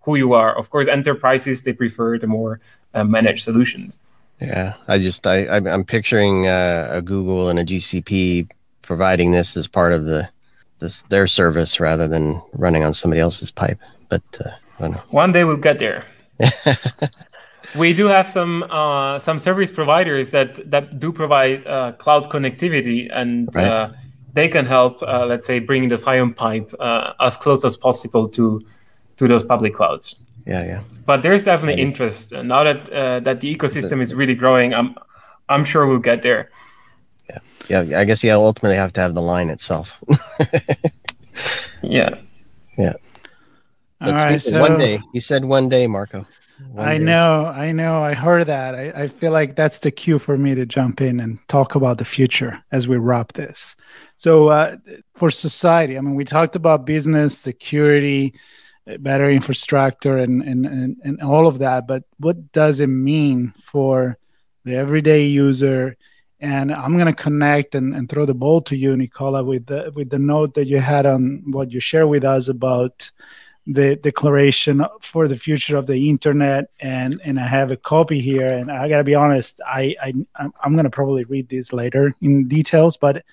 [0.02, 0.58] who you are.
[0.58, 2.60] Of course, enterprises, they prefer the more
[2.94, 4.00] uh, managed solutions.
[4.42, 8.50] Yeah, I just I I'm picturing uh, a Google and a GCP
[8.82, 10.30] providing this as part of the
[10.80, 13.80] this their service rather than running on somebody else's pipe.
[14.08, 16.06] But uh, one day we'll get there.
[17.76, 23.10] we do have some uh, some service providers that that do provide uh, cloud connectivity,
[23.12, 23.66] and right.
[23.66, 23.92] Uh,
[24.34, 28.30] they can help, uh, let's say, bring the Scion pipe uh, as close as possible
[28.30, 28.62] to
[29.20, 30.16] to those public clouds.
[30.48, 30.82] Yeah, yeah.
[31.06, 32.86] But there's definitely interest now that
[33.24, 34.74] that the ecosystem is really growing.
[34.74, 34.96] I'm
[35.48, 36.50] I'm sure we'll get there
[37.70, 40.04] yeah, I guess you ultimately have to have the line itself.
[41.84, 42.16] yeah.
[42.78, 42.94] Yeah.
[44.02, 45.02] All right, so one day.
[45.14, 46.26] You said one day, Marco.
[46.72, 47.04] One I day.
[47.04, 48.02] know, I know.
[48.02, 48.76] I heard that.
[48.76, 51.98] I, I feel like that's the cue for me to jump in and talk about
[51.98, 53.76] the future as we wrap this.
[54.18, 54.78] So, uh,
[55.16, 58.34] for society, I mean, we talked about business, security,
[58.98, 61.88] better infrastructure, and, and, and, and all of that.
[61.88, 64.18] But what does it mean for
[64.66, 65.98] the everyday user?
[66.40, 69.92] And I'm going to connect and, and throw the ball to you, Nicola, with the,
[69.94, 73.12] with the note that you had on what you share with us about
[73.68, 78.48] the declaration for the future of the internet and and i have a copy here
[78.48, 82.98] and i gotta be honest i, I i'm gonna probably read this later in details
[82.98, 83.24] but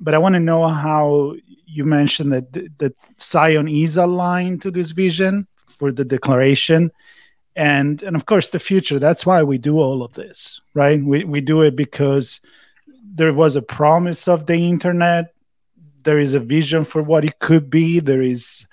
[0.00, 1.34] but i want to know how
[1.66, 6.90] you mentioned that that Scion is aligned to this vision for the declaration
[7.56, 8.98] and and of course the future.
[8.98, 11.00] That's why we do all of this right?
[11.02, 12.40] We, we do it because
[13.02, 15.32] there was a promise of the internet.
[16.02, 18.00] There is a vision for what it could be.
[18.00, 18.66] There is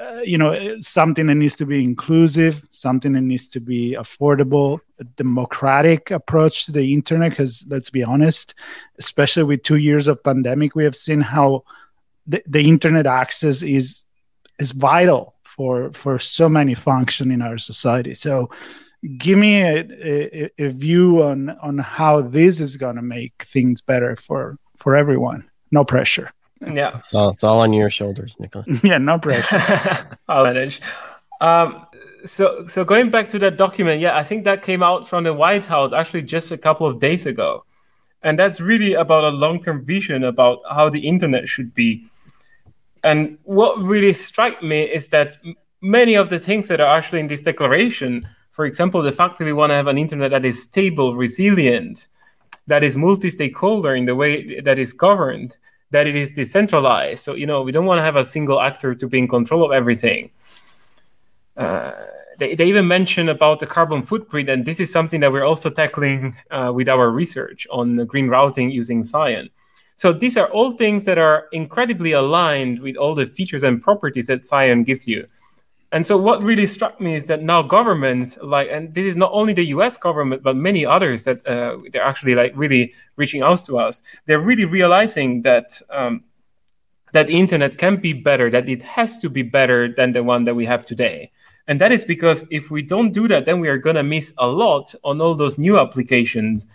[0.00, 4.80] uh, you know something that needs to be inclusive something that needs to be affordable
[5.16, 8.54] democratic approach to the internet because let's be honest
[8.98, 11.62] especially with two years of pandemic we have seen how
[12.26, 14.04] the, the internet access is
[14.58, 18.14] is vital for for so many function in our society.
[18.14, 18.50] So,
[19.18, 23.80] give me a, a, a view on on how this is going to make things
[23.80, 25.48] better for for everyone.
[25.70, 26.30] No pressure.
[26.60, 28.64] Yeah, it's all, it's all on your shoulders, Nicola.
[28.82, 30.08] yeah, no pressure.
[30.28, 30.80] I'll manage.
[31.40, 31.86] Um,
[32.24, 35.34] so so going back to that document, yeah, I think that came out from the
[35.34, 37.64] White House actually just a couple of days ago,
[38.22, 42.10] and that's really about a long term vision about how the internet should be
[43.06, 45.38] and what really struck me is that
[45.80, 49.44] many of the things that are actually in this declaration, for example, the fact that
[49.44, 52.08] we want to have an internet that is stable, resilient,
[52.66, 55.56] that is multi-stakeholder in the way that is governed,
[55.90, 57.22] that it is decentralized.
[57.22, 59.64] So you know we don't want to have a single actor to be in control
[59.64, 60.30] of everything.
[61.56, 61.92] Uh,
[62.38, 65.70] they, they even mention about the carbon footprint, and this is something that we're also
[65.70, 69.48] tackling uh, with our research on green routing using Scion.
[69.96, 74.26] So these are all things that are incredibly aligned with all the features and properties
[74.26, 75.26] that Scion gives you.
[75.92, 79.30] And so what really struck me is that now governments like, and this is not
[79.32, 79.96] only the U.S.
[79.96, 84.02] government, but many others that uh, they're actually like really reaching out to us.
[84.26, 86.24] They're really realizing that um,
[87.12, 90.44] that the internet can be better, that it has to be better than the one
[90.44, 91.30] that we have today.
[91.68, 94.32] And that is because if we don't do that, then we are going to miss
[94.38, 96.66] a lot on all those new applications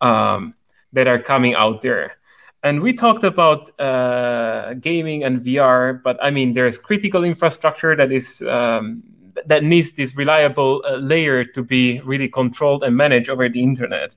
[0.00, 0.54] um,
[0.92, 2.16] that are coming out there.
[2.62, 8.12] And we talked about uh, gaming and VR, but I mean, there's critical infrastructure that
[8.12, 9.02] is um,
[9.46, 14.14] that needs this reliable uh, layer to be really controlled and managed over the internet.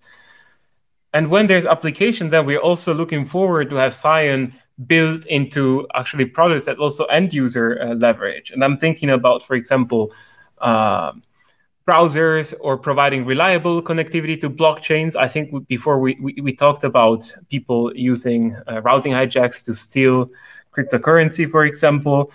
[1.14, 4.54] And when there's applications, then we're also looking forward to have Scion
[4.88, 8.52] built into actually products that also end user uh, leverage.
[8.52, 10.12] And I'm thinking about, for example,
[10.58, 11.14] uh,
[11.88, 15.16] browsers or providing reliable connectivity to blockchains.
[15.16, 20.30] I think before we, we, we talked about people using uh, routing hijacks to steal
[20.76, 22.32] cryptocurrency, for example.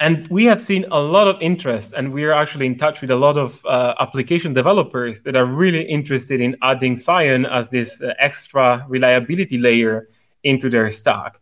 [0.00, 3.10] And we have seen a lot of interest, and we are actually in touch with
[3.10, 8.00] a lot of uh, application developers that are really interested in adding Scion as this
[8.00, 10.08] uh, extra reliability layer
[10.44, 11.40] into their stack.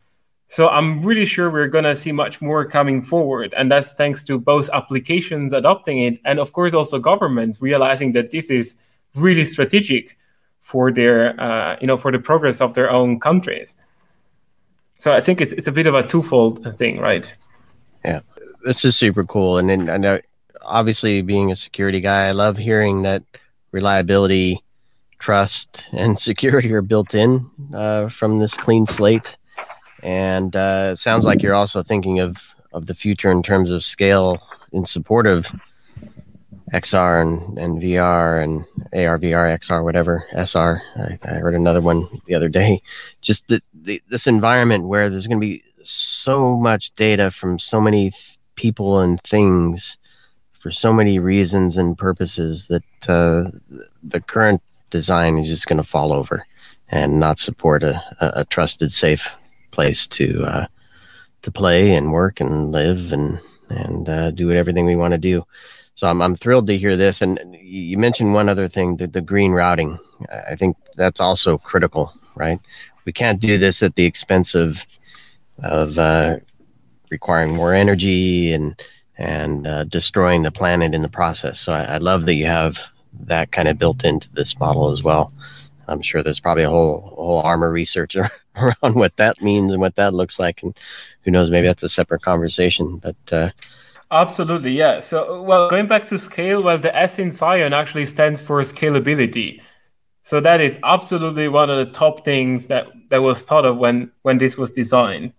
[0.49, 3.53] So I'm really sure we're going to see much more coming forward.
[3.57, 8.31] And that's thanks to both applications adopting it and, of course, also governments realizing that
[8.31, 8.77] this is
[9.15, 10.17] really strategic
[10.61, 13.75] for their, uh, you know, for the progress of their own countries.
[14.99, 17.33] So I think it's, it's a bit of a twofold thing, right?
[18.05, 18.21] Yeah,
[18.65, 19.59] this is super cool.
[19.59, 20.21] And then I know,
[20.63, 23.23] obviously, being a security guy, I love hearing that
[23.73, 24.63] reliability,
[25.19, 29.37] trust, and security are built in uh, from this clean slate
[30.03, 32.37] and uh, it sounds like you're also thinking of
[32.73, 34.39] of the future in terms of scale
[34.73, 35.51] in support of
[36.73, 40.83] XR and, and VR and AR, VR, XR, whatever, SR.
[40.97, 42.83] I, I heard another one the other day.
[43.23, 47.81] Just the, the, this environment where there's going to be so much data from so
[47.81, 49.97] many th- people and things
[50.61, 53.51] for so many reasons and purposes that uh,
[54.03, 56.47] the current design is just going to fall over
[56.89, 59.35] and not support a, a, a trusted, safe
[59.77, 60.66] place to uh,
[61.43, 65.45] to play and work and live and and uh, do everything we want to do.
[65.95, 67.22] So I'm I'm thrilled to hear this.
[67.22, 69.99] And you mentioned one other thing, the, the green routing.
[70.53, 72.59] I think that's also critical, right?
[73.07, 74.85] We can't do this at the expense of
[75.62, 76.37] of uh,
[77.11, 78.81] requiring more energy and
[79.18, 81.61] and uh, destroying the planet in the process.
[81.61, 82.79] So I, I love that you have
[83.20, 85.33] that kind of built into this model as well.
[85.89, 88.16] I'm sure there's probably a whole whole armor research
[88.57, 90.76] around what that means and what that looks like, and
[91.22, 92.99] who knows, maybe that's a separate conversation.
[92.99, 93.51] But uh,
[94.11, 95.01] absolutely, yeah.
[95.01, 99.61] So, well, going back to scale, well, the S in Scion actually stands for scalability.
[100.22, 104.11] So that is absolutely one of the top things that that was thought of when
[104.22, 105.32] when this was designed.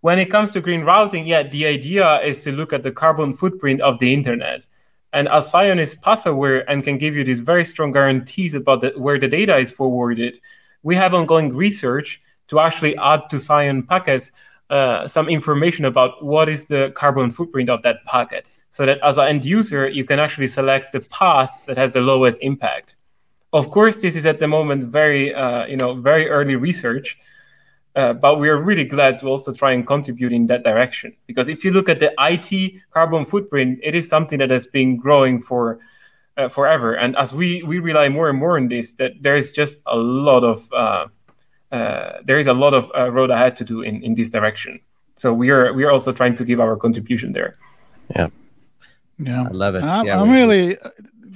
[0.00, 3.36] When it comes to green routing, yeah, the idea is to look at the carbon
[3.36, 4.66] footprint of the internet.
[5.12, 8.82] And as Scion is path aware and can give you these very strong guarantees about
[8.82, 10.38] the, where the data is forwarded,
[10.82, 14.32] we have ongoing research to actually add to Scion packets
[14.70, 19.16] uh, some information about what is the carbon footprint of that packet, so that as
[19.16, 22.94] an end user, you can actually select the path that has the lowest impact.
[23.54, 27.18] Of course, this is at the moment very, uh, you know, very early research,
[27.96, 31.14] uh, but we are really glad to also try and contribute in that direction.
[31.26, 34.96] Because if you look at the IT carbon footprint, it is something that has been
[34.96, 35.80] growing for
[36.36, 36.94] uh, forever.
[36.94, 39.96] And as we we rely more and more on this, that there is just a
[39.96, 41.06] lot of uh,
[41.72, 44.80] uh there is a lot of uh, road ahead to do in, in this direction.
[45.16, 47.54] So we are we are also trying to give our contribution there.
[48.14, 48.28] Yeah,
[49.18, 49.82] yeah, I love it.
[49.82, 50.78] I'm, yeah, I'm really,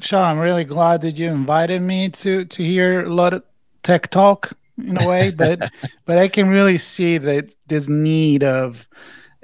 [0.01, 0.23] Sean.
[0.23, 3.43] I'm really glad that you invited me to to hear a lot of
[3.83, 5.71] tech talk in a way, but
[6.07, 8.89] but I can really see that this need of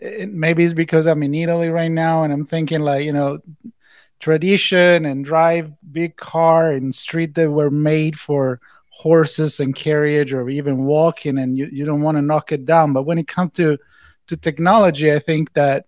[0.01, 3.39] maybe it's because I'm in Italy right now and I'm thinking like you know
[4.20, 8.61] tradition and drive big car and street that were made for
[8.91, 12.93] horses and carriage or even walking and you, you don't want to knock it down.
[12.93, 13.79] But when it comes to
[14.29, 15.87] to technology i think that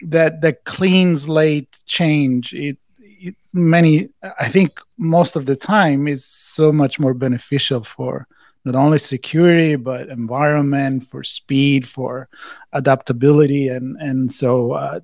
[0.00, 2.52] that the clean slate change.
[2.52, 4.08] It, it many
[4.38, 8.26] i think most of the time is so much more beneficial for
[8.72, 12.28] not only security but environment for speed for
[12.72, 15.00] adaptability and and so uh,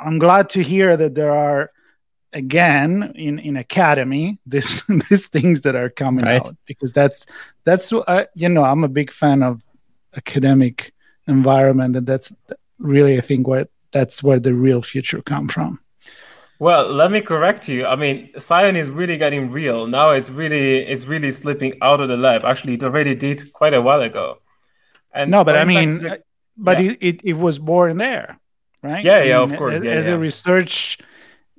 [0.00, 1.70] i'm glad to hear that there are
[2.32, 6.46] again in in academy this these things that are coming right.
[6.46, 7.26] out because that's
[7.64, 9.62] that's uh, you know i'm a big fan of
[10.16, 10.92] academic
[11.26, 12.32] environment and that's
[12.78, 15.80] really i think what that's where the real future come from
[16.58, 17.86] well, let me correct you.
[17.86, 19.86] I mean, Scion is really getting real.
[19.86, 22.44] Now it's really it's really slipping out of the lab.
[22.44, 24.38] Actually, it already did quite a while ago.
[25.12, 26.16] And no, but I mean, the, uh,
[26.56, 26.90] but yeah.
[26.90, 28.40] it, it, it was born there,
[28.82, 29.04] right?
[29.04, 29.76] Yeah, yeah, of course.
[29.76, 30.12] As, yeah, as yeah.
[30.12, 30.98] a research,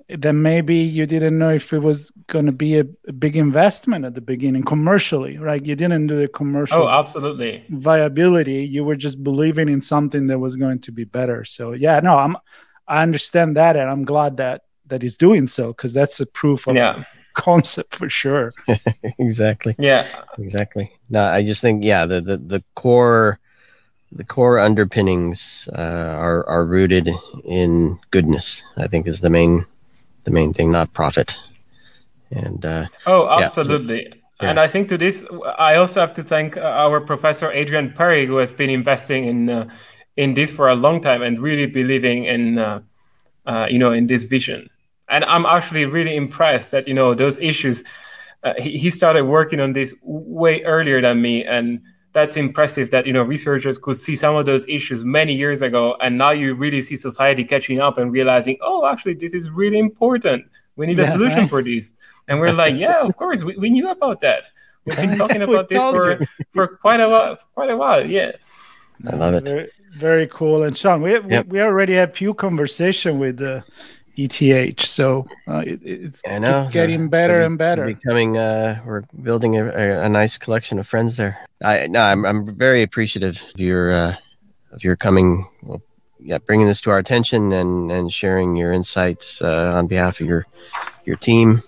[0.09, 4.05] then maybe you didn't know if it was going to be a, a, big investment
[4.05, 5.65] at the beginning commercially, right?
[5.65, 6.83] You didn't do the commercial.
[6.83, 7.63] Oh, absolutely.
[7.69, 8.65] Viability.
[8.65, 11.45] You were just believing in something that was going to be better.
[11.45, 12.37] So yeah, no, I'm
[12.87, 16.67] I understand that, and I'm glad that that he's doing so because that's a proof
[16.67, 17.03] of Yeah.
[17.33, 18.53] concept for sure.
[19.19, 19.75] exactly.
[19.79, 20.05] Yeah.
[20.37, 20.91] Exactly.
[21.09, 23.39] No, I just think yeah, the the, the core
[24.11, 27.09] the core underpinnings uh, are are rooted
[27.45, 28.61] in goodness.
[28.77, 29.65] I think is the main
[30.25, 31.35] the main thing, not profit.
[32.31, 34.07] And uh, Oh, absolutely.
[34.41, 34.49] Yeah.
[34.51, 35.23] And I think to this,
[35.57, 39.49] I also have to thank uh, our professor Adrian Perrig, who has been investing in
[39.49, 39.69] uh,
[40.15, 42.81] in this for a long time and really believing in uh,
[43.45, 44.69] uh, you know in this vision.
[45.09, 47.83] And I'm actually really impressed that you know those issues.
[48.43, 51.81] Uh, he, he started working on this way earlier than me, and
[52.13, 55.95] that's impressive that you know researchers could see some of those issues many years ago,
[56.01, 59.79] and now you really see society catching up and realizing, oh, actually, this is really
[59.79, 60.45] important.
[60.75, 61.49] We need a solution right.
[61.49, 61.95] for this.
[62.27, 64.49] And we're like, yeah, of course, we, we knew about that.
[64.85, 66.19] We've been talking about this for,
[66.53, 67.37] for quite a while.
[67.53, 68.31] Quite a while, yeah.
[69.07, 69.43] I love it.
[69.43, 70.63] Very, very cool.
[70.63, 71.25] And Sean, we Yep.
[71.25, 73.63] we, we already had few conversation with the
[74.19, 76.21] ETH, so uh, it, it's
[76.71, 77.85] getting better and better.
[77.85, 81.39] Becoming, uh, we're building a, a, a nice collection of friends there.
[81.63, 84.15] I no, I'm I'm very appreciative of your uh,
[84.71, 85.81] of your coming, well,
[86.19, 90.27] yeah, bringing this to our attention and and sharing your insights uh, on behalf of
[90.27, 90.45] your
[91.05, 91.63] your team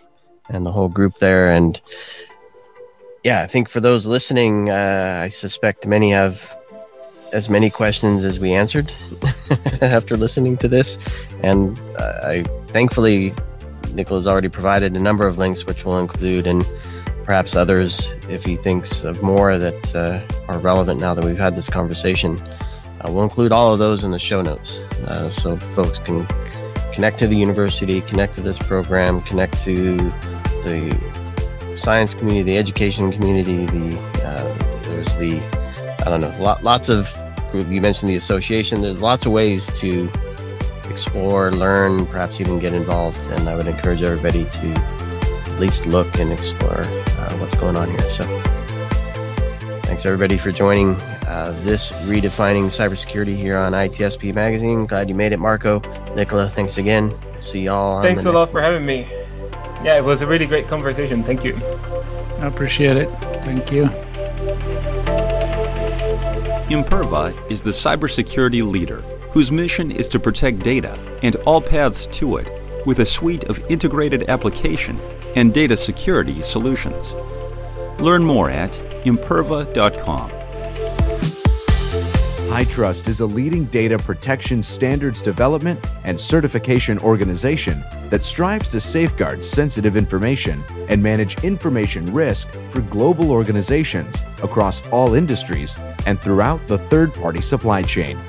[0.50, 1.52] and the whole group there.
[1.52, 1.80] And
[3.24, 6.56] yeah, I think for those listening, uh, I suspect many have
[7.34, 8.92] as many questions as we answered
[9.82, 10.98] after listening to this,
[11.44, 13.34] and uh, I thankfully
[13.94, 16.66] Nicola's already provided a number of links, which we'll include, and
[17.24, 21.56] perhaps others if he thinks of more that uh, are relevant now that we've had
[21.56, 22.40] this conversation.
[22.40, 24.78] Uh, we'll include all of those in the show notes
[25.08, 26.26] uh, so folks can
[26.94, 29.98] connect to the university, connect to this program, connect to
[30.64, 30.96] the
[31.78, 33.66] Scion community, the education community.
[33.66, 35.42] The uh, there's the
[36.06, 37.08] I don't know, lot, lots of
[37.54, 38.82] you mentioned the association.
[38.82, 40.10] There's lots of ways to
[40.90, 43.20] explore, learn, perhaps even get involved.
[43.32, 47.90] And I would encourage everybody to at least look and explore uh, what's going on
[47.90, 48.02] here.
[48.12, 48.24] So,
[49.84, 50.96] thanks everybody for joining
[51.28, 54.86] uh, this redefining cybersecurity here on ITSP Magazine.
[54.86, 55.80] Glad you made it, Marco.
[56.16, 57.18] Nicola, thanks again.
[57.40, 57.96] See y'all.
[57.96, 59.08] On Thanks a next lot for having me.
[59.84, 61.24] Yeah, it was a really great conversation.
[61.24, 61.56] Thank you.
[62.40, 63.10] I appreciate it.
[63.44, 63.90] Thank you.
[66.72, 69.02] Imperva is the cybersecurity leader
[69.34, 72.48] whose mission is to protect data and all paths to it
[72.86, 74.98] with a suite of integrated application
[75.36, 77.14] and data security solutions.
[78.00, 78.72] Learn more at
[79.04, 80.30] imperva.com.
[82.50, 89.44] HITRUST is a leading data protection standards development and certification organization that strives to safeguard
[89.44, 96.78] sensitive information and manage information risk for global organizations across all industries and throughout the
[96.78, 98.20] third party supply chain.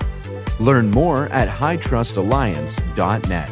[0.59, 3.51] Learn more at hitrustalliance.net.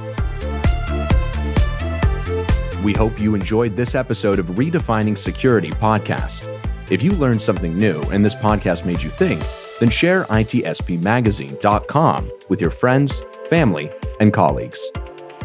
[2.84, 6.46] We hope you enjoyed this episode of Redefining Security podcast.
[6.90, 9.42] If you learned something new and this podcast made you think,
[9.80, 14.90] then share itspmagazine.com with your friends, family, and colleagues.